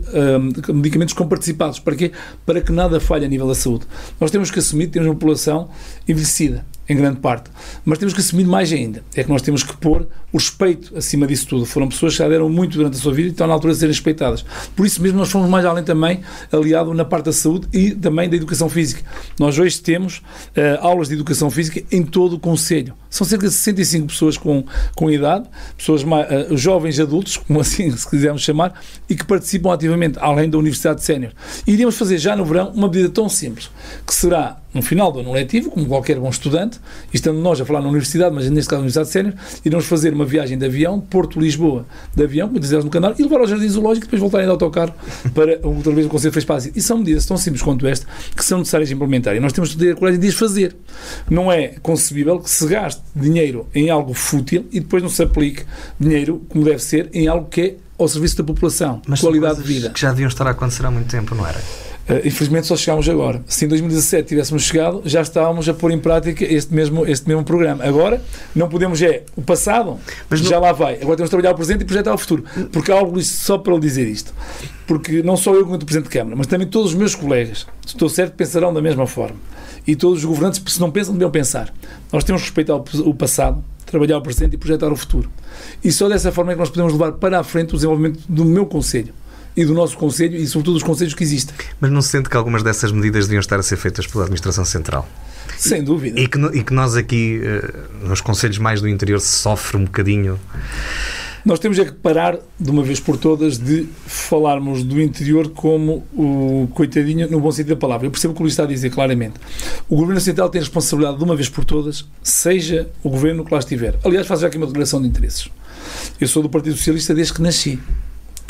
[0.70, 1.80] um, medicamentos comparticipados.
[1.80, 2.12] Para quê?
[2.46, 3.86] Para que nada falhe a nível da saúde.
[4.22, 5.70] Nós temos que assumir que temos uma população
[6.08, 7.50] envelhecida em grande parte.
[7.84, 9.04] Mas temos que assumir mais ainda.
[9.16, 11.66] É que nós temos que pôr o respeito acima disso tudo.
[11.66, 13.80] Foram pessoas que já deram muito durante a sua vida e estão na altura de
[13.80, 14.46] serem respeitadas.
[14.76, 16.22] Por isso mesmo nós fomos mais além também,
[16.52, 19.02] aliado na parte da saúde e também da educação física.
[19.40, 22.94] Nós hoje temos uh, aulas de educação física em todo o Conselho.
[23.10, 24.64] São cerca de 65 pessoas com,
[24.96, 29.74] com idade, pessoas mais, uh, jovens adultos, como assim se quisermos chamar, e que participam
[29.74, 31.34] ativamente, além da Universidade Sénior.
[31.68, 33.70] Iríamos fazer já no verão uma medida tão simples,
[34.06, 36.80] que será no final do ano letivo, como qualquer bom estudante,
[37.14, 39.34] estando nós a falar na universidade, mas neste caso na Universidade Sénior,
[39.66, 43.40] iremos fazer uma viagem de avião, Porto-Lisboa, de avião, como dizemos no canal, e levar
[43.40, 44.94] ao Jardim Zoológico e depois voltarem de autocarro
[45.34, 48.06] para outra vez o Conselho fez para E são medidas tão simples quanto esta
[48.36, 49.36] que são necessárias implementar.
[49.36, 50.76] E nós temos de ter a coragem de as fazer.
[51.30, 55.64] Não é concebível que se gaste dinheiro em algo fútil e depois não se aplique
[56.00, 59.68] dinheiro, como deve ser, em algo que é ao serviço da população, Mas qualidade de
[59.68, 59.90] vida.
[59.92, 61.62] Que já deviam estar a acontecer há muito tempo, não era?
[62.12, 63.42] Uh, infelizmente só chegámos agora.
[63.48, 67.46] Se em 2017 tivéssemos chegado, já estávamos a pôr em prática este mesmo, este mesmo
[67.46, 67.86] programa.
[67.86, 68.22] Agora,
[68.54, 69.98] não podemos, é o passado,
[70.30, 70.64] Mas já não...
[70.64, 70.96] lá vai.
[70.96, 72.44] Agora temos de trabalhar o presente e projetar o futuro.
[72.70, 74.34] Porque há algo só para lhe dizer isto.
[74.86, 78.10] Porque não só eu, como Presidente de Câmara, mas também todos os meus colegas, estou
[78.10, 79.38] certo, pensarão da mesma forma.
[79.88, 81.74] E todos os governantes, se não pensam, deviam pensar.
[82.12, 85.32] Nós temos que respeitar o passado, trabalhar o presente e projetar o futuro.
[85.82, 88.44] E só dessa forma é que nós podemos levar para a frente o desenvolvimento do
[88.44, 89.14] meu Conselho
[89.56, 91.56] e do nosso Conselho e, sobretudo, dos Conselhos que existem.
[91.80, 94.66] Mas não se sente que algumas dessas medidas deviam estar a ser feitas pela Administração
[94.66, 95.08] Central?
[95.58, 96.20] Sem dúvida.
[96.20, 99.86] E que, e que nós aqui, uh, nos Conselhos mais do interior, se sofre um
[99.86, 100.40] bocadinho.
[101.44, 106.06] Nós temos é que parar, de uma vez por todas, de falarmos do interior como
[106.14, 108.06] o coitadinho, no bom sentido da palavra.
[108.06, 109.36] Eu percebo o que o Luís está a dizer claramente.
[109.90, 113.60] O Governo Central tem responsabilidade, de uma vez por todas, seja o Governo que lá
[113.60, 113.96] estiver.
[114.04, 115.50] Aliás, faço já aqui uma declaração de interesses.
[116.20, 117.80] Eu sou do Partido Socialista desde que nasci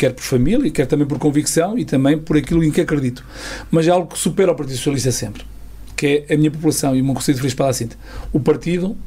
[0.01, 3.23] quer por família, quer também por convicção e também por aquilo em que acredito.
[3.69, 5.43] Mas é algo que supera o Partido Socialista sempre,
[5.95, 7.95] que é a minha população e o meu Conselho de Feliz Cinta.
[8.33, 8.97] O partido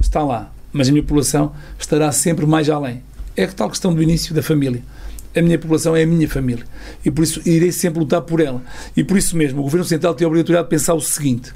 [0.00, 3.02] está lá, mas a minha população estará sempre mais além.
[3.36, 4.82] É a tal questão do início da família.
[5.36, 6.64] A minha população é a minha família
[7.04, 8.62] e por isso irei sempre lutar por ela.
[8.96, 11.52] E por isso mesmo, o Governo Central tem a obrigatoriedade de pensar o seguinte: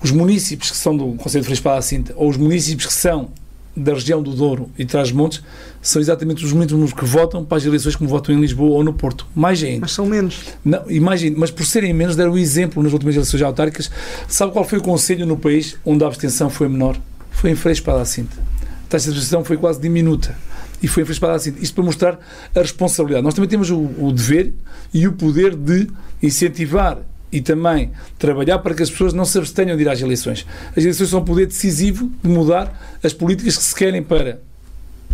[0.00, 3.30] os municípios que são do Conselho de Feliz Cinta ou os municípios que são
[3.76, 5.42] da região do Douro e Trás-Montes
[5.80, 8.92] são exatamente os mesmos que votam para as eleições como votam em Lisboa ou no
[8.92, 9.26] Porto.
[9.34, 9.82] Mais ainda.
[9.82, 10.40] Mas são menos.
[10.64, 13.90] Não, imagine, mas por serem menos, deram o exemplo nas últimas eleições autárquicas.
[14.28, 16.96] Sabe qual foi o conselho no país onde a abstenção foi menor?
[17.30, 18.04] Foi em Freixo para a
[18.90, 20.36] taxa de abstenção foi quase diminuta.
[20.82, 21.60] E foi em Freixo para a Cinta.
[21.62, 22.18] Isto para mostrar
[22.54, 23.24] a responsabilidade.
[23.24, 24.52] Nós também temos o, o dever
[24.92, 25.88] e o poder de
[26.22, 26.98] incentivar
[27.32, 30.46] e também trabalhar para que as pessoas não se abstenham de ir às eleições.
[30.70, 34.40] As eleições são um poder decisivo de mudar as políticas que se querem para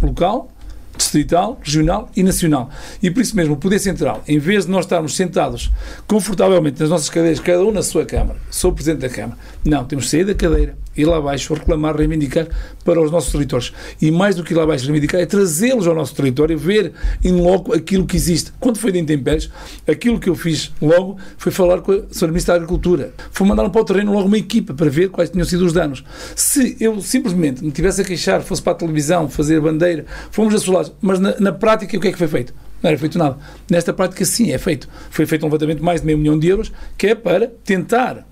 [0.03, 0.51] local,
[0.97, 2.71] distrital, regional e nacional.
[3.03, 5.71] E por isso mesmo, o Poder Central, em vez de nós estarmos sentados
[6.07, 10.07] confortavelmente nas nossas cadeiras, cada um na sua Câmara, sou Presidente da Câmara, não, temos
[10.07, 12.49] que sair da cadeira, ir lá abaixo, reclamar, reivindicar
[12.85, 13.73] para os nossos territórios.
[14.01, 16.93] E mais do que ir lá abaixo reivindicar, é trazê-los ao nosso território, ver
[17.25, 18.53] em loco aquilo que existe.
[18.59, 19.51] Quando foi de intempéries,
[19.87, 22.29] aquilo que eu fiz logo foi falar com a Sra.
[22.29, 23.13] Ministra da Agricultura.
[23.31, 26.05] Foi mandar para o terreno logo uma equipa para ver quais tinham sido os danos.
[26.35, 30.93] Se eu simplesmente me tivesse a queixar, fosse para a televisão, fazer bandeira, fomos assolados,
[31.01, 32.53] mas na, na prática o que é que foi feito?
[32.83, 33.39] não era feito nada.
[33.71, 34.89] Nesta prática, sim, é feito.
[35.11, 38.27] Foi feito um levantamento de mais de meio milhão de euros, que é para tentar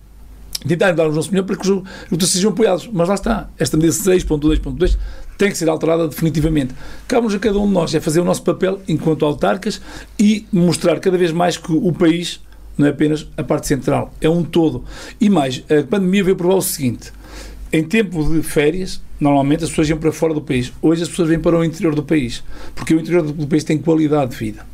[0.67, 2.89] tentar dar o nosso melhor para que os lutas sejam apoiados.
[2.93, 4.97] Mas lá está, esta medida 6.2.2
[5.37, 6.75] tem que ser alterada definitivamente.
[7.07, 9.81] Cabe-nos a cada um de nós é fazer o nosso papel enquanto autarcas
[10.19, 12.41] e mostrar cada vez mais que o país
[12.77, 14.85] não é apenas a parte central, é um todo.
[15.21, 17.13] E mais, a pandemia veio provar o seguinte:
[17.73, 20.73] em tempo de férias, normalmente as pessoas iam para fora do país.
[20.83, 22.43] Hoje as pessoas vêm para o interior do país,
[22.75, 24.67] porque o interior do país tem qualidade de vida.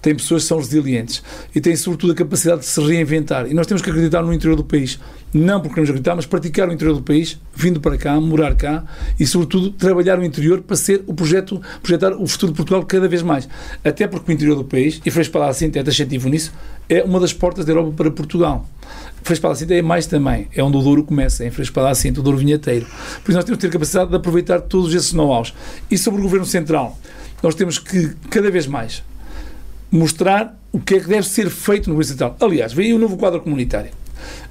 [0.00, 1.22] Tem pessoas que são resilientes
[1.54, 3.46] e têm, sobretudo, a capacidade de se reinventar.
[3.50, 5.00] E nós temos que acreditar no interior do país.
[5.34, 8.84] Não porque queremos acreditar, mas praticar o interior do país, vindo para cá, morar cá
[9.18, 13.08] e, sobretudo, trabalhar o interior para ser o projeto, projetar o futuro de Portugal cada
[13.08, 13.48] vez mais.
[13.84, 16.52] Até porque o interior do país, e Freixo assim, é taxativo nisso,
[16.88, 18.68] é uma das portas da Europa para Portugal.
[19.24, 22.38] Freixo Cinta é mais também, é onde o Douro começa, em Freixo Cinta, o Douro
[22.38, 22.86] Vinheteiro.
[23.24, 25.52] Por isso nós temos que ter capacidade de aproveitar todos esses know-hows.
[25.90, 26.96] E sobre o Governo Central,
[27.42, 29.02] nós temos que, cada vez mais,
[29.90, 32.36] mostrar o que é que deve ser feito no Governo Central.
[32.40, 34.03] Aliás, aí o novo quadro comunitário.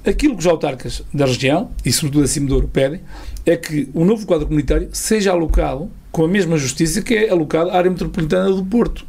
[0.05, 3.01] Aquilo que os autarcas da região, e sobretudo acima do Douro, pedem,
[3.45, 7.69] é que o novo quadro comunitário seja alocado com a mesma justiça que é alocado
[7.69, 9.05] à área metropolitana do Porto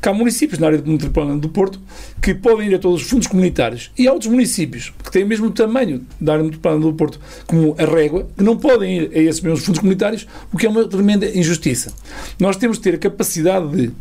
[0.00, 1.80] que há municípios na área metropolitana do Porto
[2.20, 5.26] que podem ir a todos os fundos comunitários e há outros municípios que têm o
[5.26, 9.18] mesmo tamanho da área metropolitana do Porto, como a Régua, que não podem ir a
[9.18, 11.92] esses mesmos fundos comunitários, o que é uma tremenda injustiça.
[12.38, 13.92] Nós temos de ter a capacidade de.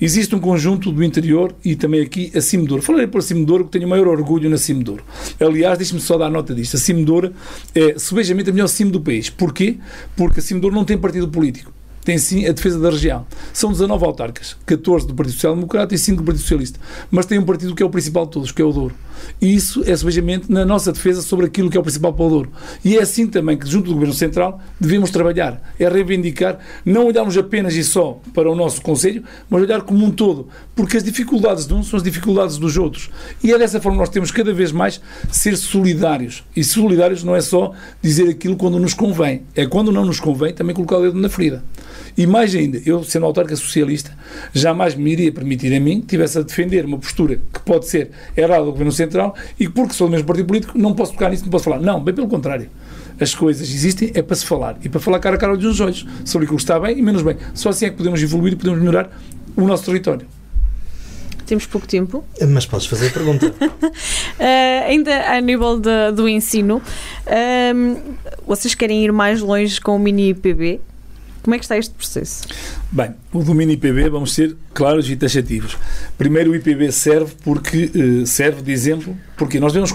[0.00, 2.82] Existe um conjunto do interior e também aqui a Cimedouro.
[2.82, 5.04] Falarei por Cimedouro, que tenho o maior orgulho na Cimedouro.
[5.40, 6.76] Aliás, deixe-me só dar nota disto.
[6.76, 7.32] A Cimedouro
[7.74, 9.30] é, subejamente, a melhor cimo do país.
[9.30, 9.76] Porquê?
[10.16, 11.77] Porque a Cimedouro não tem partido político
[12.08, 13.26] tem sim a defesa da região.
[13.52, 16.80] São 19 autarcas, 14 do Partido Social Democrata e 5 do Partido Socialista.
[17.10, 18.94] Mas tem um partido que é o principal de todos, que é o Douro.
[19.42, 22.30] E isso é subejamente na nossa defesa sobre aquilo que é o principal para o
[22.30, 22.52] Douro.
[22.82, 25.60] E é assim também que, junto do Governo Central, devemos trabalhar.
[25.78, 30.10] É reivindicar, não olharmos apenas e só para o nosso Conselho, mas olhar como um
[30.10, 30.48] todo.
[30.74, 33.10] Porque as dificuldades de uns são as dificuldades dos outros.
[33.44, 34.98] E é dessa forma que nós temos cada vez mais
[35.30, 36.42] ser solidários.
[36.56, 39.42] E solidários não é só dizer aquilo quando nos convém.
[39.54, 41.62] É quando não nos convém também colocar o dedo na ferida.
[42.18, 44.10] E mais ainda, eu, sendo autarca socialista,
[44.52, 48.10] jamais me iria permitir a mim que tivesse a defender uma postura que pode ser
[48.36, 51.44] errada do Governo Central e porque sou do mesmo partido político não posso tocar nisso,
[51.44, 51.78] não posso falar.
[51.78, 52.68] Não, bem pelo contrário.
[53.20, 55.80] As coisas existem é para se falar e para falar cara a cara olhos nos
[55.80, 57.36] olhos sobre aquilo que está bem e menos bem.
[57.54, 59.16] Só assim é que podemos evoluir e podemos melhorar
[59.56, 60.26] o nosso território.
[61.46, 62.24] Temos pouco tempo.
[62.48, 63.46] Mas podes fazer a pergunta.
[63.46, 63.78] uh,
[64.88, 66.82] ainda a nível de, do ensino,
[67.26, 70.80] uh, vocês querem ir mais longe com o mini IPB?
[71.48, 72.46] Como é que está este processo?
[72.92, 75.78] Bem, o domínio IPB, vamos ser claros e taxativos.
[76.18, 79.90] Primeiro, o IPB serve porque uh, serve de exemplo, porque nós devemos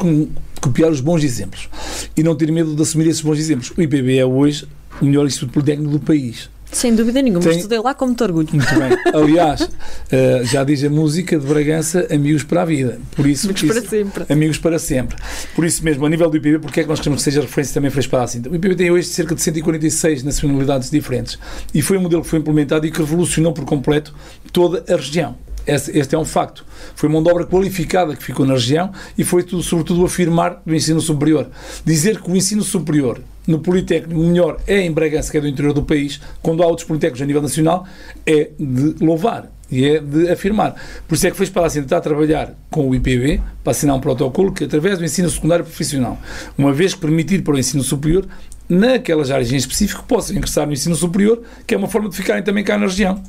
[0.60, 1.70] copiar os bons exemplos
[2.18, 3.72] e não ter medo de assumir esses bons exemplos.
[3.78, 4.68] O IPB é hoje
[5.00, 6.50] o melhor instituto politécnico do país.
[6.74, 7.58] Sem dúvida nenhuma, Tem...
[7.58, 8.48] estudei lá com muito orgulho.
[8.52, 8.98] Muito bem.
[9.14, 13.00] Aliás, uh, já diz a música de Bragança, amigos para a vida.
[13.16, 14.34] Por isso, amigos isso, para sempre.
[14.34, 15.18] Amigos para sempre.
[15.56, 17.74] Por isso mesmo, a nível do IPB, porque é que nós queremos que seja referência
[17.76, 18.50] também fez para a cinta?
[18.50, 21.38] O IPB tem hoje cerca de 146 nacionalidades diferentes
[21.74, 24.14] e foi um modelo que foi implementado e que revolucionou por completo
[24.52, 25.36] toda a região.
[25.66, 26.66] Este, este, é um facto.
[26.96, 30.76] Foi mão de obra qualificada que ficou na região e foi, tudo, sobretudo, afirmar do
[30.76, 31.50] ensino superior.
[31.86, 35.74] Dizer que o ensino superior no Politécnico melhor é em Bragança, que é do interior
[35.74, 37.86] do país, quando há outros Politécnicos a nível nacional,
[38.26, 40.76] é de louvar e é de afirmar.
[41.08, 43.96] Por isso é que foi para a está a trabalhar com o IPB para assinar
[43.96, 46.18] um protocolo que, através do ensino secundário profissional,
[46.58, 48.26] uma vez que permitir para o ensino superior,
[48.70, 52.44] naquelas áreas em específico, possam ingressar no ensino superior, que é uma forma de ficarem
[52.44, 53.22] também cá na região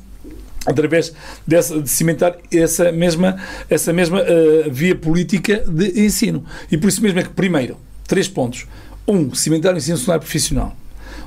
[0.65, 1.13] através
[1.45, 3.37] dessa, de cimentar essa mesma,
[3.69, 6.43] essa mesma uh, via política de ensino.
[6.71, 8.65] E por isso mesmo é que, primeiro, três pontos.
[9.07, 10.75] Um, cimentar o ensino secundário profissional.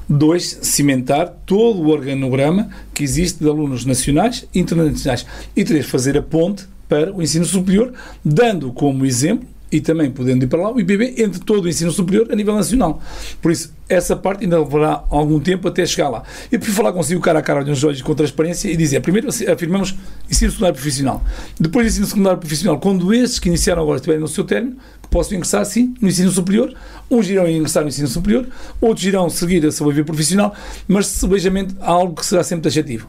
[0.09, 5.27] Dois, cimentar todo o organograma que existe de alunos nacionais e internacionais.
[5.55, 7.93] E três, fazer a ponte para o ensino superior,
[8.25, 11.91] dando como exemplo e também podendo ir para lá o IPB entre todo o ensino
[11.91, 13.03] superior a nível nacional.
[13.43, 16.23] Por isso, essa parte ainda levará algum tempo até chegar lá.
[16.53, 19.29] Eu prefiro falar consigo cara a cara, olhos nos olhos, com transparência e dizer, primeiro
[19.29, 19.95] afirmamos
[20.31, 21.23] ensino secundário profissional.
[21.59, 24.77] Depois ensino secundário profissional, quando esses que iniciaram agora estiverem no seu término,
[25.11, 26.75] possam ingressar, sim, no ensino superior.
[27.11, 28.47] Uns irão ingressar no ensino superior,
[28.81, 30.55] outros irão seguir a sua vida profissional,
[30.87, 33.09] mas sebejamente há algo que será sempre taxativo.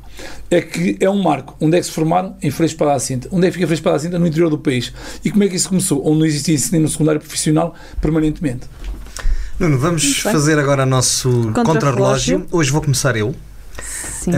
[0.50, 1.56] É que é um marco.
[1.60, 2.38] Onde é que se formaram?
[2.42, 3.28] Em Freixo para a Cinta.
[3.32, 4.18] Onde é que fica Freixo para a Cinta?
[4.18, 4.94] No interior do país.
[5.24, 6.02] E como é que isso começou?
[6.08, 8.68] Onde não existia ensino secundário profissional permanentemente.
[9.60, 12.48] Nuno, vamos fazer agora o nosso contrarrelógio.
[12.50, 13.36] Hoje vou começar eu.
[14.22, 14.32] Sim.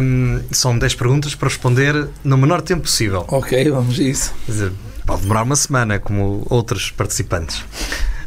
[0.00, 3.24] Um, são 10 perguntas para responder no menor tempo possível.
[3.26, 4.32] Ok, vamos a isso.
[4.46, 4.72] Dizer,
[5.04, 7.64] pode demorar uma semana, como outros participantes.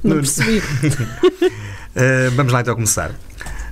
[0.03, 0.57] Não percebi.
[1.39, 3.11] uh, vamos lá então começar.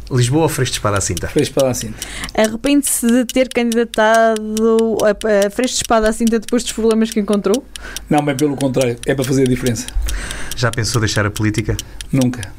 [0.10, 1.28] Lisboa ou Freixo de Espada à Cinta?
[1.28, 1.98] Freixo para a cinta.
[2.34, 7.64] Arrepende-se de ter candidatado a, Freixo de Espada à Cinta depois dos problemas que encontrou?
[8.10, 9.86] Não, bem pelo contrário, é para fazer a diferença.
[10.56, 11.76] Já pensou deixar a política?
[12.12, 12.59] Nunca.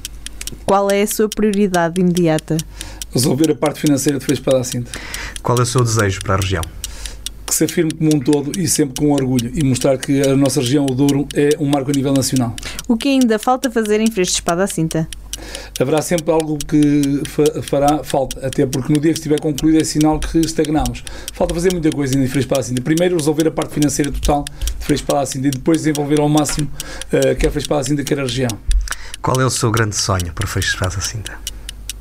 [0.67, 2.57] Qual é a sua prioridade imediata?
[3.13, 4.91] Resolver a parte financeira de Freixo para a cinta.
[5.43, 6.63] Qual é o seu desejo para a região?
[7.47, 10.61] Que se afirme como um todo e sempre com orgulho e mostrar que a nossa
[10.61, 12.55] região, o Douro, é um marco a nível nacional.
[12.87, 15.09] O que ainda falta fazer em Freixo de Espada à Cinta?
[15.81, 19.85] Haverá sempre algo que fa- fará falta, até porque no dia que estiver concluído é
[19.85, 21.03] sinal que estagnamos.
[21.33, 22.81] Falta fazer muita coisa em Freixo para a Cinta.
[22.83, 24.45] Primeiro resolver a parte financeira total
[24.79, 26.71] de Freixo para a Cinta e depois desenvolver ao máximo
[27.11, 28.51] eh, quer Freixo para a Cinta, quer a região.
[29.23, 31.39] Qual é o seu grande sonho para Freixo de Espada à Cinta?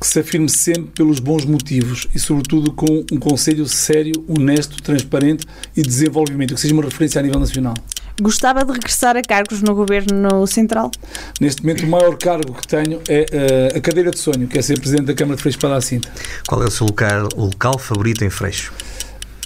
[0.00, 5.46] que se afirme sempre pelos bons motivos e, sobretudo, com um conselho sério, honesto, transparente
[5.76, 7.74] e de desenvolvimento, que seja uma referência a nível nacional.
[8.18, 10.90] Gostava de regressar a cargos no Governo Central?
[11.38, 14.62] Neste momento, o maior cargo que tenho é eh, a cadeira de sonho, que é
[14.62, 16.10] ser Presidente da Câmara de Freixo para a Cinta,
[16.48, 18.72] Qual é o seu local, o local favorito em Freixo?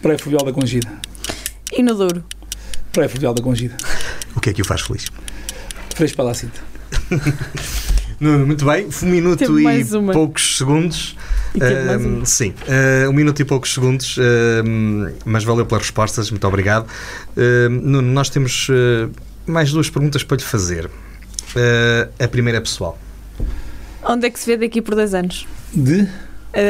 [0.00, 0.88] Praia Fluvial da Congida.
[1.72, 2.24] E no Douro?
[2.92, 3.76] Praia Fluvial da Congida.
[4.36, 5.06] O que é que o faz feliz?
[5.96, 6.60] Freixo para a Cinta.
[8.20, 8.88] Nuno, muito bem.
[9.02, 11.16] Um minuto e poucos segundos.
[11.54, 16.86] E sim, ah, um minuto e poucos segundos, ahm, mas valeu pelas respostas, muito obrigado.
[17.70, 19.08] Nuno, nós temos ah,
[19.46, 20.90] mais duas perguntas para lhe fazer.
[21.56, 22.98] Ah, a primeira é pessoal.
[24.02, 25.46] Onde é que se vê daqui por 10 anos?
[25.72, 26.08] De?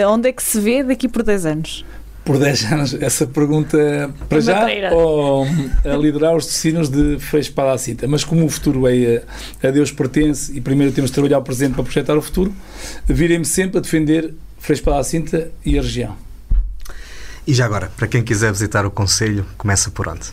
[0.08, 1.84] Onde é que se vê daqui por 10 anos?
[2.24, 5.46] Por 10 anos, essa pergunta para É já ou
[5.84, 8.08] a liderar os destinos de Freixo para a Cinta.
[8.08, 9.22] Mas como o futuro é
[9.62, 12.54] a, a Deus pertence e primeiro temos de trabalhar o presente para projetar o futuro,
[13.06, 16.16] virem-me sempre a defender Freixo para a Cinta e a região.
[17.46, 20.30] E já agora, para quem quiser visitar o Conselho, começa por onde?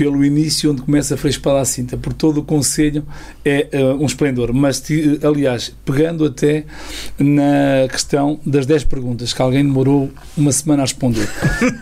[0.00, 3.04] Pelo início onde começa Freixo para a Cinta, por todo o Conselho
[3.44, 4.50] é eh, um esplendor.
[4.50, 6.64] Mas, ti- aliás, pegando até
[7.18, 11.28] na questão das 10 perguntas que alguém demorou uma semana a responder.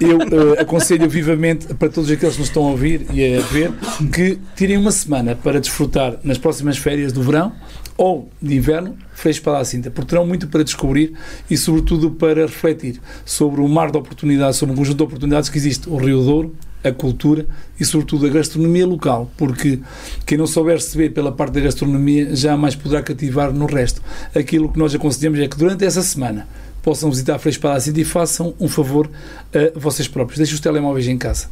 [0.01, 3.71] Eu eh, aconselho vivamente para todos aqueles que nos estão a ouvir e a ver
[4.13, 7.53] que tirem uma semana para desfrutar nas próximas férias do verão
[7.97, 11.13] ou de inverno, Freixo para a Cinta, porque terão muito para descobrir
[11.49, 15.57] e, sobretudo, para refletir sobre o mar de oportunidades, sobre um conjunto de oportunidades que
[15.57, 17.47] existe, o Rio Douro, a cultura
[17.79, 19.81] e, sobretudo, a gastronomia local, porque
[20.25, 24.03] quem não souber receber pela parte da gastronomia jamais poderá cativar no resto.
[24.35, 26.47] Aquilo que nós aconselhamos é que durante essa semana
[26.83, 29.11] possam visitar a Freixo Cinta e façam um favor
[29.53, 30.39] a vocês próprios.
[30.39, 31.49] Deixem os telemóveis em casa.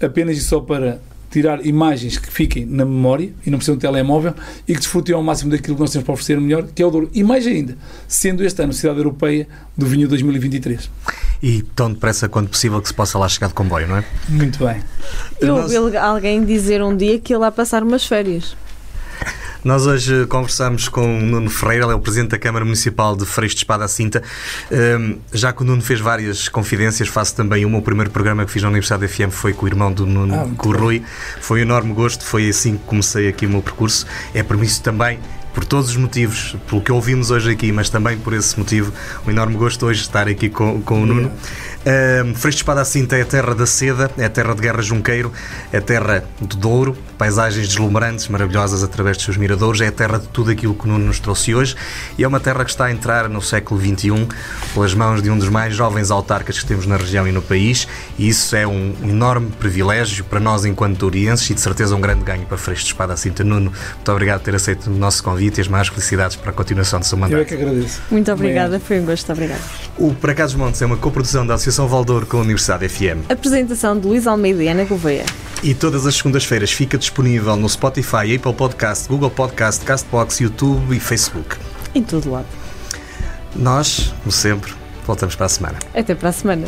[0.00, 1.00] Apenas e só para
[1.30, 4.32] tirar imagens que fiquem na memória e não precisam de telemóvel
[4.66, 6.90] e que desfrutem ao máximo daquilo que nós temos para oferecer melhor, que é o
[6.90, 7.10] Douro.
[7.12, 10.88] E mais ainda, sendo este ano Cidade Europeia do Vinho 2023.
[11.42, 14.04] E tão depressa quanto possível que se possa lá chegar de comboio, não é?
[14.28, 14.82] Muito bem.
[15.40, 18.56] Eu Nós- ouvi alguém dizer um dia que ia lá passar umas férias.
[19.64, 23.26] Nós hoje conversamos com o Nuno Ferreira, ele é o Presidente da Câmara Municipal de
[23.26, 24.22] Freixo de Espada à Cinta.
[24.70, 27.78] Hum, já que o Nuno fez várias confidências, faço também uma.
[27.78, 30.48] O primeiro programa que fiz na Universidade FM foi com o irmão do Nuno, Ah,
[30.56, 30.72] com o.
[30.76, 31.02] Rui.
[31.40, 34.06] Foi um enorme gosto, foi assim que comecei aqui o meu percurso.
[34.32, 35.18] É por isso também,
[35.56, 38.92] por todos os motivos, pelo que ouvimos hoje aqui, mas também por esse motivo,
[39.26, 41.32] um enorme gosto hoje de estar aqui com, com o Nuno.
[41.32, 44.82] Um, Freixo de Espada Cinta é a terra da seda, é a terra de Guerra
[44.82, 45.32] Junqueiro,
[45.72, 50.18] é a terra do Douro, paisagens deslumbrantes, maravilhosas através dos seus miradores, é a terra
[50.18, 51.74] de tudo aquilo que o Nuno nos trouxe hoje
[52.18, 54.28] e é uma terra que está a entrar no século XXI
[54.74, 57.86] pelas mãos de um dos mais jovens autarcas que temos na região e no país
[58.18, 62.24] e isso é um enorme privilégio para nós enquanto dourienses e de certeza um grande
[62.24, 63.42] ganho para Freixo de Espada Cinta.
[63.44, 66.54] Nuno, muito obrigado por ter aceito o nosso convite e as mais felicidades para a
[66.54, 67.48] continuação do seu Eu é mandato.
[67.48, 68.00] que agradeço.
[68.10, 69.60] Muito obrigada, foi um gosto, obrigada.
[69.96, 73.30] O Para Cá dos Montes é uma coprodução da Associação Valdouro com a Universidade FM.
[73.30, 75.24] Apresentação de Luís Almeida e Ana Gouveia.
[75.62, 81.00] E todas as segundas-feiras fica disponível no Spotify, Apple Podcast, Google Podcast, Castbox, YouTube e
[81.00, 81.56] Facebook.
[81.94, 82.46] Em todo lado.
[83.54, 84.74] Nós, como sempre,
[85.06, 85.78] voltamos para a semana.
[85.94, 86.66] Até para a semana.